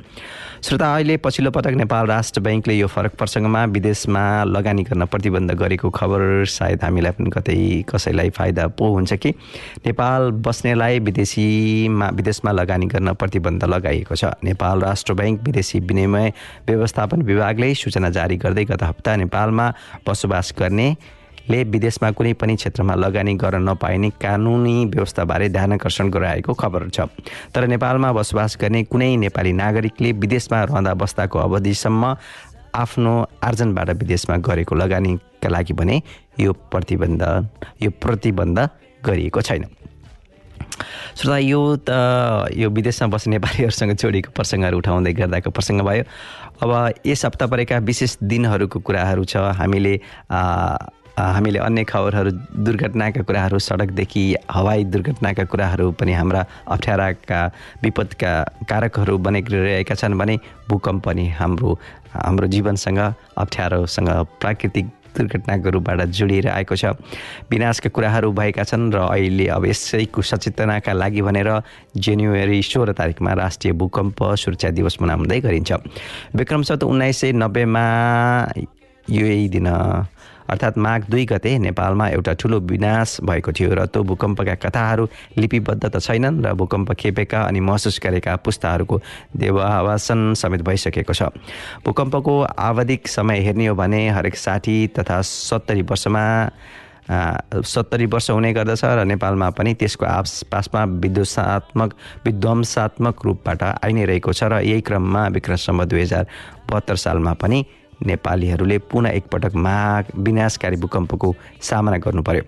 श्रोता 0.62 0.86
अहिले 0.94 1.16
पछिल्लो 1.16 1.50
पटक 1.50 1.72
नेपाल 1.72 2.06
राष्ट्र 2.06 2.40
ब्याङ्कले 2.40 2.74
यो 2.74 2.86
फरक 2.86 3.14
प्रसङ्गमा 3.16 3.64
विदेशमा 3.64 4.24
लगानी 4.44 4.82
गर्न 4.82 5.04
प्रतिबन्ध 5.06 5.50
गरेको 5.56 5.90
खबर 5.90 6.44
सायद 6.44 6.84
हामीलाई 6.84 7.12
पनि 7.16 7.30
कतै 7.32 7.56
कसैलाई 7.88 8.30
फाइदा 8.30 8.66
पो 8.76 8.88
हुन्छ 8.94 9.12
कि? 9.14 9.30
नेपाल 9.86 10.30
बस्नेलाई 10.44 10.98
विदेशीमा 11.00 12.08
विदेशमा 12.12 12.52
लगानी 12.52 12.86
गर्न 12.86 13.12
प्रतिबन्ध 13.16 13.64
लगाइएको 13.64 14.14
छ। 14.14 14.24
नेपाल 14.44 14.80
राष्ट्र 14.80 15.14
ब्याङ्क 15.14 15.40
विदेशी 15.48 15.80
विनिमय 15.80 16.32
व्यवस्थापन 16.68 17.22
विभागले 17.22 17.74
सूचना 17.74 18.10
जारी 18.10 18.36
गर्दै 18.36 18.64
गत 18.64 18.82
हप्ता 18.82 19.16
नेपालमा 19.16 19.72
बसोबास 20.08 20.54
गर्ने 20.58 20.88
ले 21.50 21.62
विदेशमा 21.66 22.10
कुनै 22.14 22.32
पनि 22.38 22.54
क्षेत्रमा 22.56 22.94
लगानी 22.94 23.34
गर्न 23.34 23.68
नपाइने 23.68 24.10
कानुनी 24.22 24.76
व्यवस्थाबारे 24.94 25.48
ध्यान 25.50 25.72
आकर्षण 25.72 26.10
गराएको 26.10 26.54
खबर 26.54 26.88
छ। 26.94 27.10
तर 27.50 27.66
नेपालमा 27.66 28.12
बसोबास 28.12 28.56
गर्ने 28.60 28.82
कुनै 28.86 29.10
नेपाली 29.26 29.52
नागरिकले 29.52 30.12
विदेशमा 30.22 30.62
रहँदा 30.64 30.94
बस्दाको 30.94 31.38
अवधिसम्म 31.38 32.14
आफ्नो 32.74 33.12
आर्जनबाट 33.42 33.88
विदेशमा 33.98 34.36
गरेको 34.46 34.74
लगानीका 34.74 35.48
लागि 35.50 35.74
भने 35.74 35.96
यो 36.38 36.52
प्रतिबन्ध 36.70 37.22
यो 37.82 37.90
प्रतिबन्ध 37.98 38.58
गरिएको 39.02 39.40
छैन। 39.42 39.64
श्रोता 41.18 41.38
यो 41.38 41.60
त 41.82 41.90
यो 42.54 42.70
विदेशमा 42.70 43.08
बस्ने 43.10 43.36
नेपालीहरूसँग 43.36 43.92
जोडिएको 43.98 44.30
प्रसङ्गहरू 44.38 44.78
उठाउँदै 44.78 45.12
गर्दाको 45.18 45.50
प्रसङ्ग 45.50 45.82
भयो। 45.82 46.04
अब 46.62 46.70
यस 47.04 47.24
हप्ता 47.26 47.46
परेका 47.50 47.78
विशेष 47.82 48.16
दिनहरूको 48.22 48.78
कुराहरू 48.80 49.24
छ। 49.24 49.36
हामीले 49.58 49.94
हामीले 51.20 51.58
अन्य 51.58 51.84
खबरहरू 51.84 52.30
दुर्घटनाका 52.64 53.22
कुराहरू 53.22 53.58
सडकदेखि 53.58 54.22
हवाई 54.50 54.84
दुर्घटनाका 54.92 55.44
कुराहरू 55.52 55.90
पनि 56.00 56.12
हाम्रा 56.12 56.44
अप्ठ्याराका 56.68 57.40
विपदका 57.82 58.32
कारकहरू 58.70 59.18
बनेका 59.18 59.94
छन् 59.94 60.18
भने 60.18 60.36
भूकम्प 60.68 61.04
पनि 61.04 61.28
हाम्रो 61.40 61.78
हाम्रो 62.14 62.46
जीवनसँग 62.46 62.98
अप्ठ्यारोसँग 63.36 64.08
प्राकृतिक 64.40 64.86
दुर्घटनाको 65.10 65.70
रूपबाट 65.70 66.00
जोडिएर 66.14 66.48
आएको 66.48 66.76
छ। 66.76 66.94
विनाशका 67.50 67.90
कुराहरू 67.90 68.30
भएका 68.30 68.62
छन् 68.62 68.92
र 68.94 68.98
अहिले 69.10 69.46
अब 69.50 69.66
यसैको 69.66 70.22
सचेतनाका 70.22 70.92
लागि 70.92 71.22
भनेर 71.26 71.50
जनवरी 71.98 72.62
सोह्र 72.62 72.92
तारिकमा 72.94 73.32
राष्ट्रिय 73.34 73.72
भूकम्प 73.74 74.18
सुरक्षा 74.38 74.70
दिवस 74.70 74.96
मनाउँदै 75.02 75.40
गरिन्छ। 75.40 75.72
विक्रम 76.30 76.62
सत 76.62 76.82
उन्नाइस 76.86 77.20
सय 77.20 77.32
नब्बेमा 77.34 77.84
यही 79.10 79.48
दिन 79.48 79.66
अर्थात् 80.50 80.78
माघ 80.78 81.00
दुई 81.10 81.24
गते 81.30 81.58
नेपालमा 81.58 82.08
एउटा 82.08 82.32
ठुलो 82.34 82.58
विनाश 82.66 83.16
भएको 83.22 83.52
थियो 83.52 83.74
र 83.74 83.86
त्यो 83.86 84.02
भूकम्पका 84.02 84.54
कथाहरू 84.58 85.06
लिपिबद्ध 85.38 85.84
त 85.86 85.98
छैनन् 85.98 86.42
र 86.42 86.52
भूकम्प 86.58 86.92
खेपेका 86.98 87.42
अनि 87.42 87.60
महसुस 87.60 88.00
गरेका 88.02 88.34
पुस्ताहरूको 88.42 89.00
देवावासन 89.36 90.34
समेत 90.34 90.62
भइसकेको 90.66 91.14
छ। 91.14 91.30
भूकम्पको 91.86 92.34
आवधिक 92.58 93.08
समय 93.08 93.38
हेर्ने 93.46 93.66
हो 93.66 93.74
भने 93.74 94.08
हरेक 94.10 94.36
साठी 94.36 94.86
तथा 94.98 95.20
सत्तरी 95.22 95.82
वर्षमा 95.82 96.26
सत्तरी 97.10 98.06
वर्ष 98.06 98.30
हुने 98.30 98.52
गर्दछ 98.52 98.84
र 98.84 99.04
नेपालमा 99.06 99.50
पनि 99.54 99.74
त्यसको 99.74 100.06
आसपासमा 100.06 100.84
विध्वंसात्मक 100.98 101.94
विध्वंसात्मक 102.26 103.24
रूपबाट 103.24 103.62
आइ 103.62 103.92
नै 103.92 104.04
रहेको 104.04 104.32
छ 104.32 104.50
र 104.50 104.66
यही 104.66 104.80
क्रममा 104.82 105.26
विक्रमसम्म 105.34 105.84
दुई 105.84 106.00
हजार 106.02 106.26
बहत्तर 106.70 106.96
सालमा 106.96 107.32
पनि 107.38 107.66
नेपालीहरूले 108.06 108.78
पुनः 108.90 109.10
एकपटक 109.10 109.54
महा 109.56 110.02
विनाशकारी 110.18 110.76
भूकम्पको 110.76 111.34
सामना 111.62 111.98
गर्नु 111.98 112.22
पर्यो 112.22 112.42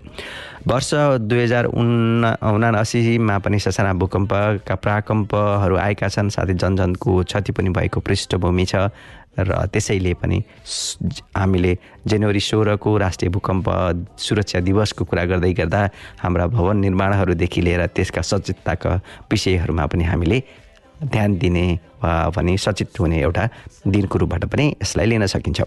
वर्ष 0.66 0.90
दुई 1.20 1.42
हजार 1.42 1.64
उन्ना 1.66 2.36
उनासीमा 2.50 3.38
पनि 3.38 3.58
ससाना 3.58 3.92
भूकम्पका 3.94 4.74
प्राकम्पहरू 4.76 5.76
आएका 5.78 6.08
छन् 6.08 6.30
साथै 6.30 6.54
जनजनको 6.54 7.22
क्षति 7.24 7.52
पनि 7.52 7.70
भएको 7.70 8.00
पृष्ठभूमि 8.00 8.64
छ 8.64 8.88
र 9.40 9.66
त्यसैले 9.66 10.12
पनि 10.14 10.42
हामीले 11.36 11.76
जनवरी 12.06 12.40
सोह्रको 12.42 12.96
राष्ट्रिय 12.98 13.30
भूकम्प 13.32 13.68
सुरक्षा 14.18 14.60
दिवसको 14.60 15.04
कुरा 15.04 15.24
गर्दै 15.24 15.52
गर्दा 15.52 15.80
हाम्रा 16.20 16.46
भवन 16.46 16.76
निर्माणहरूदेखि 16.78 17.60
लिएर 17.62 17.86
त्यसका 17.96 18.22
सचेतताका 18.22 18.92
विषयहरूमा 19.32 19.86
पनि 19.86 20.04
हामीले 20.04 20.42
ध्यान 21.04 21.38
दिने 21.38 21.64
भने 22.04 22.56
सचेत 22.56 23.00
हुने 23.00 23.18
एउटा 23.22 23.48
दिनको 23.86 24.18
रूपबाट 24.18 24.44
पनि 24.44 24.66
यसलाई 24.82 25.06
लिन 25.06 25.26
सकिन्छ। 25.26 25.60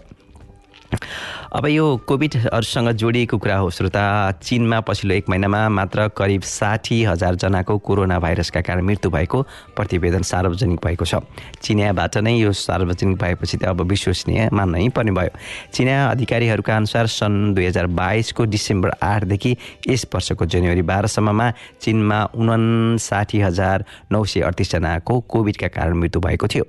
अब 1.46 1.66
यो 1.66 1.84
कोभिडहरूसँग 2.06 2.90
जोडिएको 2.98 3.38
कुरा 3.38 3.56
हो 3.56 3.70
श्रोता। 3.70 4.02
चिनमा 4.42 4.80
पछिल्लो 4.82 5.14
एक 5.14 5.28
महिनामा 5.30 5.68
मात्र 5.68 6.08
करिब 6.18 6.42
साठी 6.42 7.02
हजारजनाको 7.04 7.76
कोरोना 7.78 8.18
भाइरसका 8.18 8.60
कारण 8.60 8.82
मृत्यु 8.82 9.10
भएको 9.10 9.42
प्रतिवेदन 9.76 10.22
सार्वजनिक 10.22 10.80
भएको 10.82 11.04
छ। 11.04 11.22
चिनियाबाट 11.62 12.16
नै 12.18 12.34
यो 12.34 12.52
सार्वजनिक 12.52 13.16
भएपछि 13.18 13.56
त 13.58 13.64
अब 13.70 13.80
विश्वसनीय 13.86 14.50
मान्नै 14.52 14.88
पर्ने 14.90 15.12
भयो। 15.14 15.30
चिनिया 15.70 16.10
अधिकारीहरूका 16.10 16.76
अनुसार 16.76 17.06
सन् 17.06 17.54
दुई 17.54 17.66
हजार 17.66 17.86
बाइसको 17.94 18.44
डिसेम्बर 18.44 18.90
आठदेखि 19.02 19.56
यस 19.86 20.06
वर्षको 20.14 20.46
जनवरी 20.46 20.82
बाह्रसम्ममा 20.82 21.50
चिनमा 21.80 22.22
उनासाठी 22.34 23.40
हजार 23.40 23.84
नौ 24.12 24.24
सय 24.24 24.40
अडतिसजनाको 24.40 25.20
कोभिडका 25.20 25.68
कारण 25.68 25.94
मृत्यु 25.94 26.20
भएको 26.20 26.46
थियो। 26.48 26.64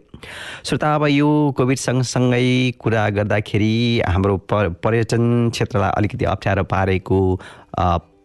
श्रोता 0.66 0.94
अब 0.96 1.06
यो 1.08 1.30
कोभिड 1.58 1.78
सँगसँगै 1.78 2.72
कुरा 2.82 3.10
गर्दाखेरि 3.10 4.02
हाम्रो 4.06 4.38
प 4.50 4.67
पर्यटन 4.84 5.50
क्षेत्रलाई 5.54 5.92
अलिकति 5.98 6.26
अप्ठ्यारो 6.26 6.64
पारेको 6.64 7.20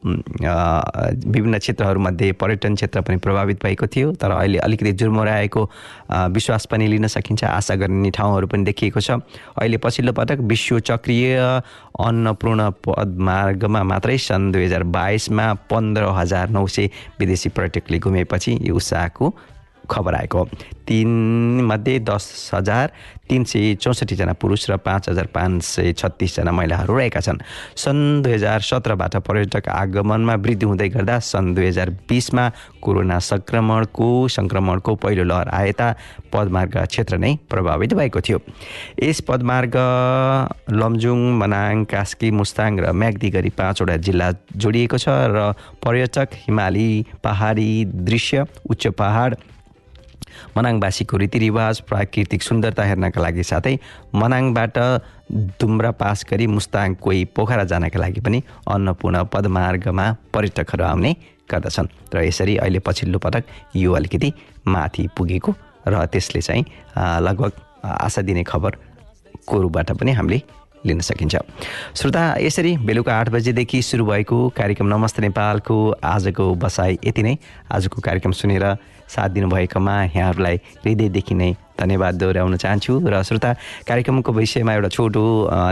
विभिन्न 0.02 1.58
क्षेत्रहरूमध्ये 1.58 2.30
पर्यटन 2.34 2.74
क्षेत्र 2.74 3.00
पनि 3.00 3.16
प्रभावित 3.22 3.62
भएको 3.62 3.86
थियो 3.86 4.12
तर 4.18 4.30
अहिले 4.30 4.58
अलिकति 4.58 4.92
जुर्मराएको 4.92 5.62
विश्वास 6.34 6.66
पनि 6.66 6.86
लिन 6.86 7.06
सकिन्छ 7.06 7.44
आशा 7.44 7.74
गर्ने 7.78 8.10
ठाउँहरू 8.10 8.46
पनि 8.46 8.64
देखिएको 8.64 9.00
छ। 9.00 9.10
अहिले 9.54 9.76
पछिल्लो 9.78 10.12
पटक 10.12 10.38
विश्व 10.50 10.78
चक्रीय 10.80 11.38
अन्नपूर्ण 11.38 12.70
पदमार्गमा 12.82 13.82
मात्रै 13.82 14.18
सन् 14.18 14.50
दुई 14.52 14.64
हजार 14.64 14.82
बाइसमा 14.90 15.46
पन्ध्र 15.70 16.10
हजार 16.18 16.50
नौ 16.50 16.66
सय 16.66 16.90
विदेशी 17.20 17.48
पर्यटकले 17.54 17.98
घुमेपछि 17.98 18.58
यो 18.62 18.74
उत्साहको 18.74 19.34
खबर 19.92 20.14
आएको। 20.14 20.38
हो 20.38 20.48
तिनमध्ये 20.88 21.98
दस 22.00 22.50
हजार 22.54 22.92
तिन 23.28 23.44
सय 23.44 23.74
चौसठीजना 23.80 24.32
पुरुष 24.34 24.68
र 24.70 24.76
पाँच 24.76 25.08
हजार 25.08 25.26
पाँच 25.34 25.62
सय 25.62 25.92
छत्तिसजना 25.92 26.52
महिलाहरू 26.52 26.96
रहेका 26.98 27.20
छन्। 27.20 27.38
सन् 27.76 28.22
दुई 28.22 28.32
हजार 28.32 28.60
सत्रबाट 28.60 29.16
पर्यटक 29.28 29.68
आगमनमा 29.68 30.34
वृद्धि 30.34 30.66
हुँदै 30.66 30.88
गर्दा 30.88 31.18
सन् 31.22 31.54
दुई 31.54 31.66
हजार 31.66 31.90
बिसमा 32.08 32.48
कोरोना 32.82 33.18
सङ्क्रमणको 33.22 34.08
सङ्क्रमणको 34.28 34.94
पहिलो 34.96 35.24
लहर 35.24 35.48
आएता 35.48 35.88
पदमार्ग 36.32 36.76
क्षेत्र 36.82 37.18
नै 37.18 37.32
प्रभावित 37.50 37.94
भएको 37.94 38.20
थियो। 38.20 38.38
यस 39.02 39.20
पदमार्ग 39.28 39.76
लमजुङ 40.72 41.20
मनाङ 41.38 41.84
कास्की 41.84 42.30
मुस्ताङ 42.30 42.80
र 42.80 42.92
म्याग्दी 42.92 43.30
गरी 43.30 43.50
पाँचवटा 43.54 43.96
जिल्ला 43.96 44.30
जोडिएको 44.56 44.98
छ 44.98 45.08
र 45.30 45.54
पर्यटक 45.84 46.28
हिमाली 46.44 46.90
पहाडी 47.22 47.70
दृश्य 48.10 48.46
उच्च 48.70 48.86
पहाड 48.98 49.36
मनाङवासीको 50.56 51.16
रीतिरिवाज 51.16 51.80
प्राकृतिक 51.88 52.42
सुन्दरता 52.42 52.82
हेर्नका 52.84 53.20
लागि 53.22 53.42
साथै 53.42 53.74
मनाङबाट 54.14 54.78
दुम्रा 55.60 55.90
पास 55.96 56.24
गरी 56.30 56.46
मुस्ताङ 56.46 56.94
कोही 56.94 57.24
पोखरा 57.36 57.64
जानका 57.64 57.98
लागि 58.00 58.20
पनि 58.20 58.42
अन्नपूर्ण 58.68 59.24
पदमार्गमा 59.32 60.06
पर्यटकहरू 60.34 60.84
आउने 60.84 61.12
गर्दछन्। 61.50 61.88
र 62.14 62.16
यसरी 62.24 62.56
अहिले 62.56 62.78
पछिल्लो 62.78 63.18
पटक 63.18 63.44
यो 63.76 63.92
अलिकति 63.92 64.32
माथि 64.68 65.08
पुगेको 65.16 65.50
र 65.88 66.06
त्यसले 66.06 66.40
चाहिँ 66.40 66.64
लगभग 67.26 67.52
आशा 67.84 68.22
दिने 68.22 68.42
खबर 68.44 68.76
कोरुबाट 69.46 69.90
पनि 69.98 70.12
हामीले 70.12 70.38
लिन 70.86 71.00
सकिन्छ। 71.00 71.36
श्रोता 71.94 72.22
यसरी 72.40 72.76
बेलुका 72.82 73.14
आठ 73.14 73.28
बजेदेखि 73.30 73.82
सुरु 73.82 74.04
भएको 74.06 74.48
कार्यक्रम 74.56 74.86
नमस्ते 74.86 75.22
नेपालको 75.22 75.76
आजको 76.04 76.54
बसाइ 76.54 76.98
यति 77.06 77.22
नै। 77.22 77.36
आजको 77.70 78.00
कार्यक्रम 78.02 78.32
सुनेर 78.32 78.64
साथ 79.08 79.28
दिनुभएकोमा 79.28 79.94
यहाँहरूलाई 80.04 80.56
हृदयदेखि 80.84 81.34
नै 81.34 81.50
धन्यवाद 81.78 82.14
दोहोऱ्याउन 82.14 82.56
चाहन्छु। 82.56 82.92
र 83.04 83.22
श्रोता 83.22 83.52
कार्यक्रमको 83.88 84.32
विषयमा 84.32 84.72
एउटा 84.74 84.88
छोटो 84.88 85.22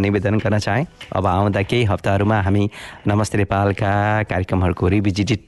निवेदन 0.01 0.39
गर्न 0.39 0.59
चाहेँ। 0.59 0.87
अब 1.17 1.27
आउँदा 1.27 1.63
केही 1.63 1.85
हप्ताहरूमा 1.85 2.41
हामी 2.41 2.65
नमस्ते 3.07 3.39
नेपालका 3.39 3.93
कार्यक्रमहरूको 4.31 4.89
रिभिजिटेड 4.89 5.41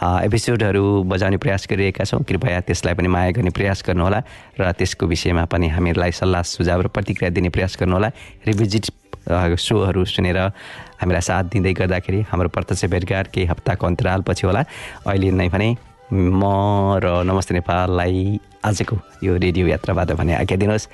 एपिसोडहरू 0.00 1.02
बजाउने 1.04 1.36
प्रयास 1.36 1.66
गरिरहेका 1.70 2.04
छौँ। 2.04 2.22
कृपया 2.24 2.60
त्यसलाई 2.64 2.94
पनि 2.96 3.08
माया 3.08 3.30
गर्ने 3.36 3.50
प्रयास 3.52 3.84
गर्नुहोला 3.86 4.20
र 4.56 4.72
त्यसको 4.72 5.06
विषयमा 5.06 5.44
पनि 5.44 5.68
हामीहरूलाई 5.68 6.12
सल्लाह 6.16 6.42
सुझाव 6.42 6.80
र 6.80 6.88
प्रतिक्रिया 6.88 7.30
दिने 7.36 7.48
प्रयास 7.52 7.76
गर्नुहोला। 7.80 8.08
रिभिजिट 8.48 8.84
सोहरू 9.60 10.04
सुनेर 10.08 10.38
हामीलाई 11.00 11.20
साथ 11.20 11.44
दिँदै 11.52 11.72
गर्दाखेरि 11.76 12.20
हाम्रो 12.32 12.48
प्रत्यक्ष 12.48 12.84
भेटघाट 12.88 13.26
केही 13.28 13.46
हप्ताको 13.52 13.86
अन्तरालपछि 13.86 14.46
होला। 14.48 14.64
अहिले 15.04 15.30
नै 15.36 15.48
भने 15.52 15.68
म 16.10 16.42
र 16.96 17.20
नमस्ते 17.28 17.54
नेपाललाई 17.60 18.40
आजको 18.64 18.96
यो 19.22 19.36
रेडियो 19.36 19.66
यात्राबाट 19.68 20.16
भने 20.16 20.34
आज्ञा 20.40 20.56
दिनुहोस्। 20.56 20.88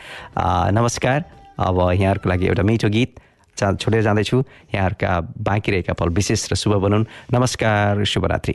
नमस्कार। 0.75 1.19
अब 1.57 1.77
यहाँहरूको 1.95 2.29
लागि 2.29 2.47
एउटा 2.47 2.63
मिठो 2.67 2.89
गीत 2.91 3.11
चा 3.57 3.73
छोडेर 3.81 4.03
जाँदैछु। 4.03 4.37
यहाँहरूका 4.75 5.11
बाँकी 5.41 5.71
रहेका 5.73 5.93
पल 5.95 6.09
विशेष 6.11 6.53
र 6.53 6.55
शुभ 6.59 6.75
बनुन्। 6.83 7.07
नमस्कार 7.33 8.05
शुभरात्रि। 8.05 8.55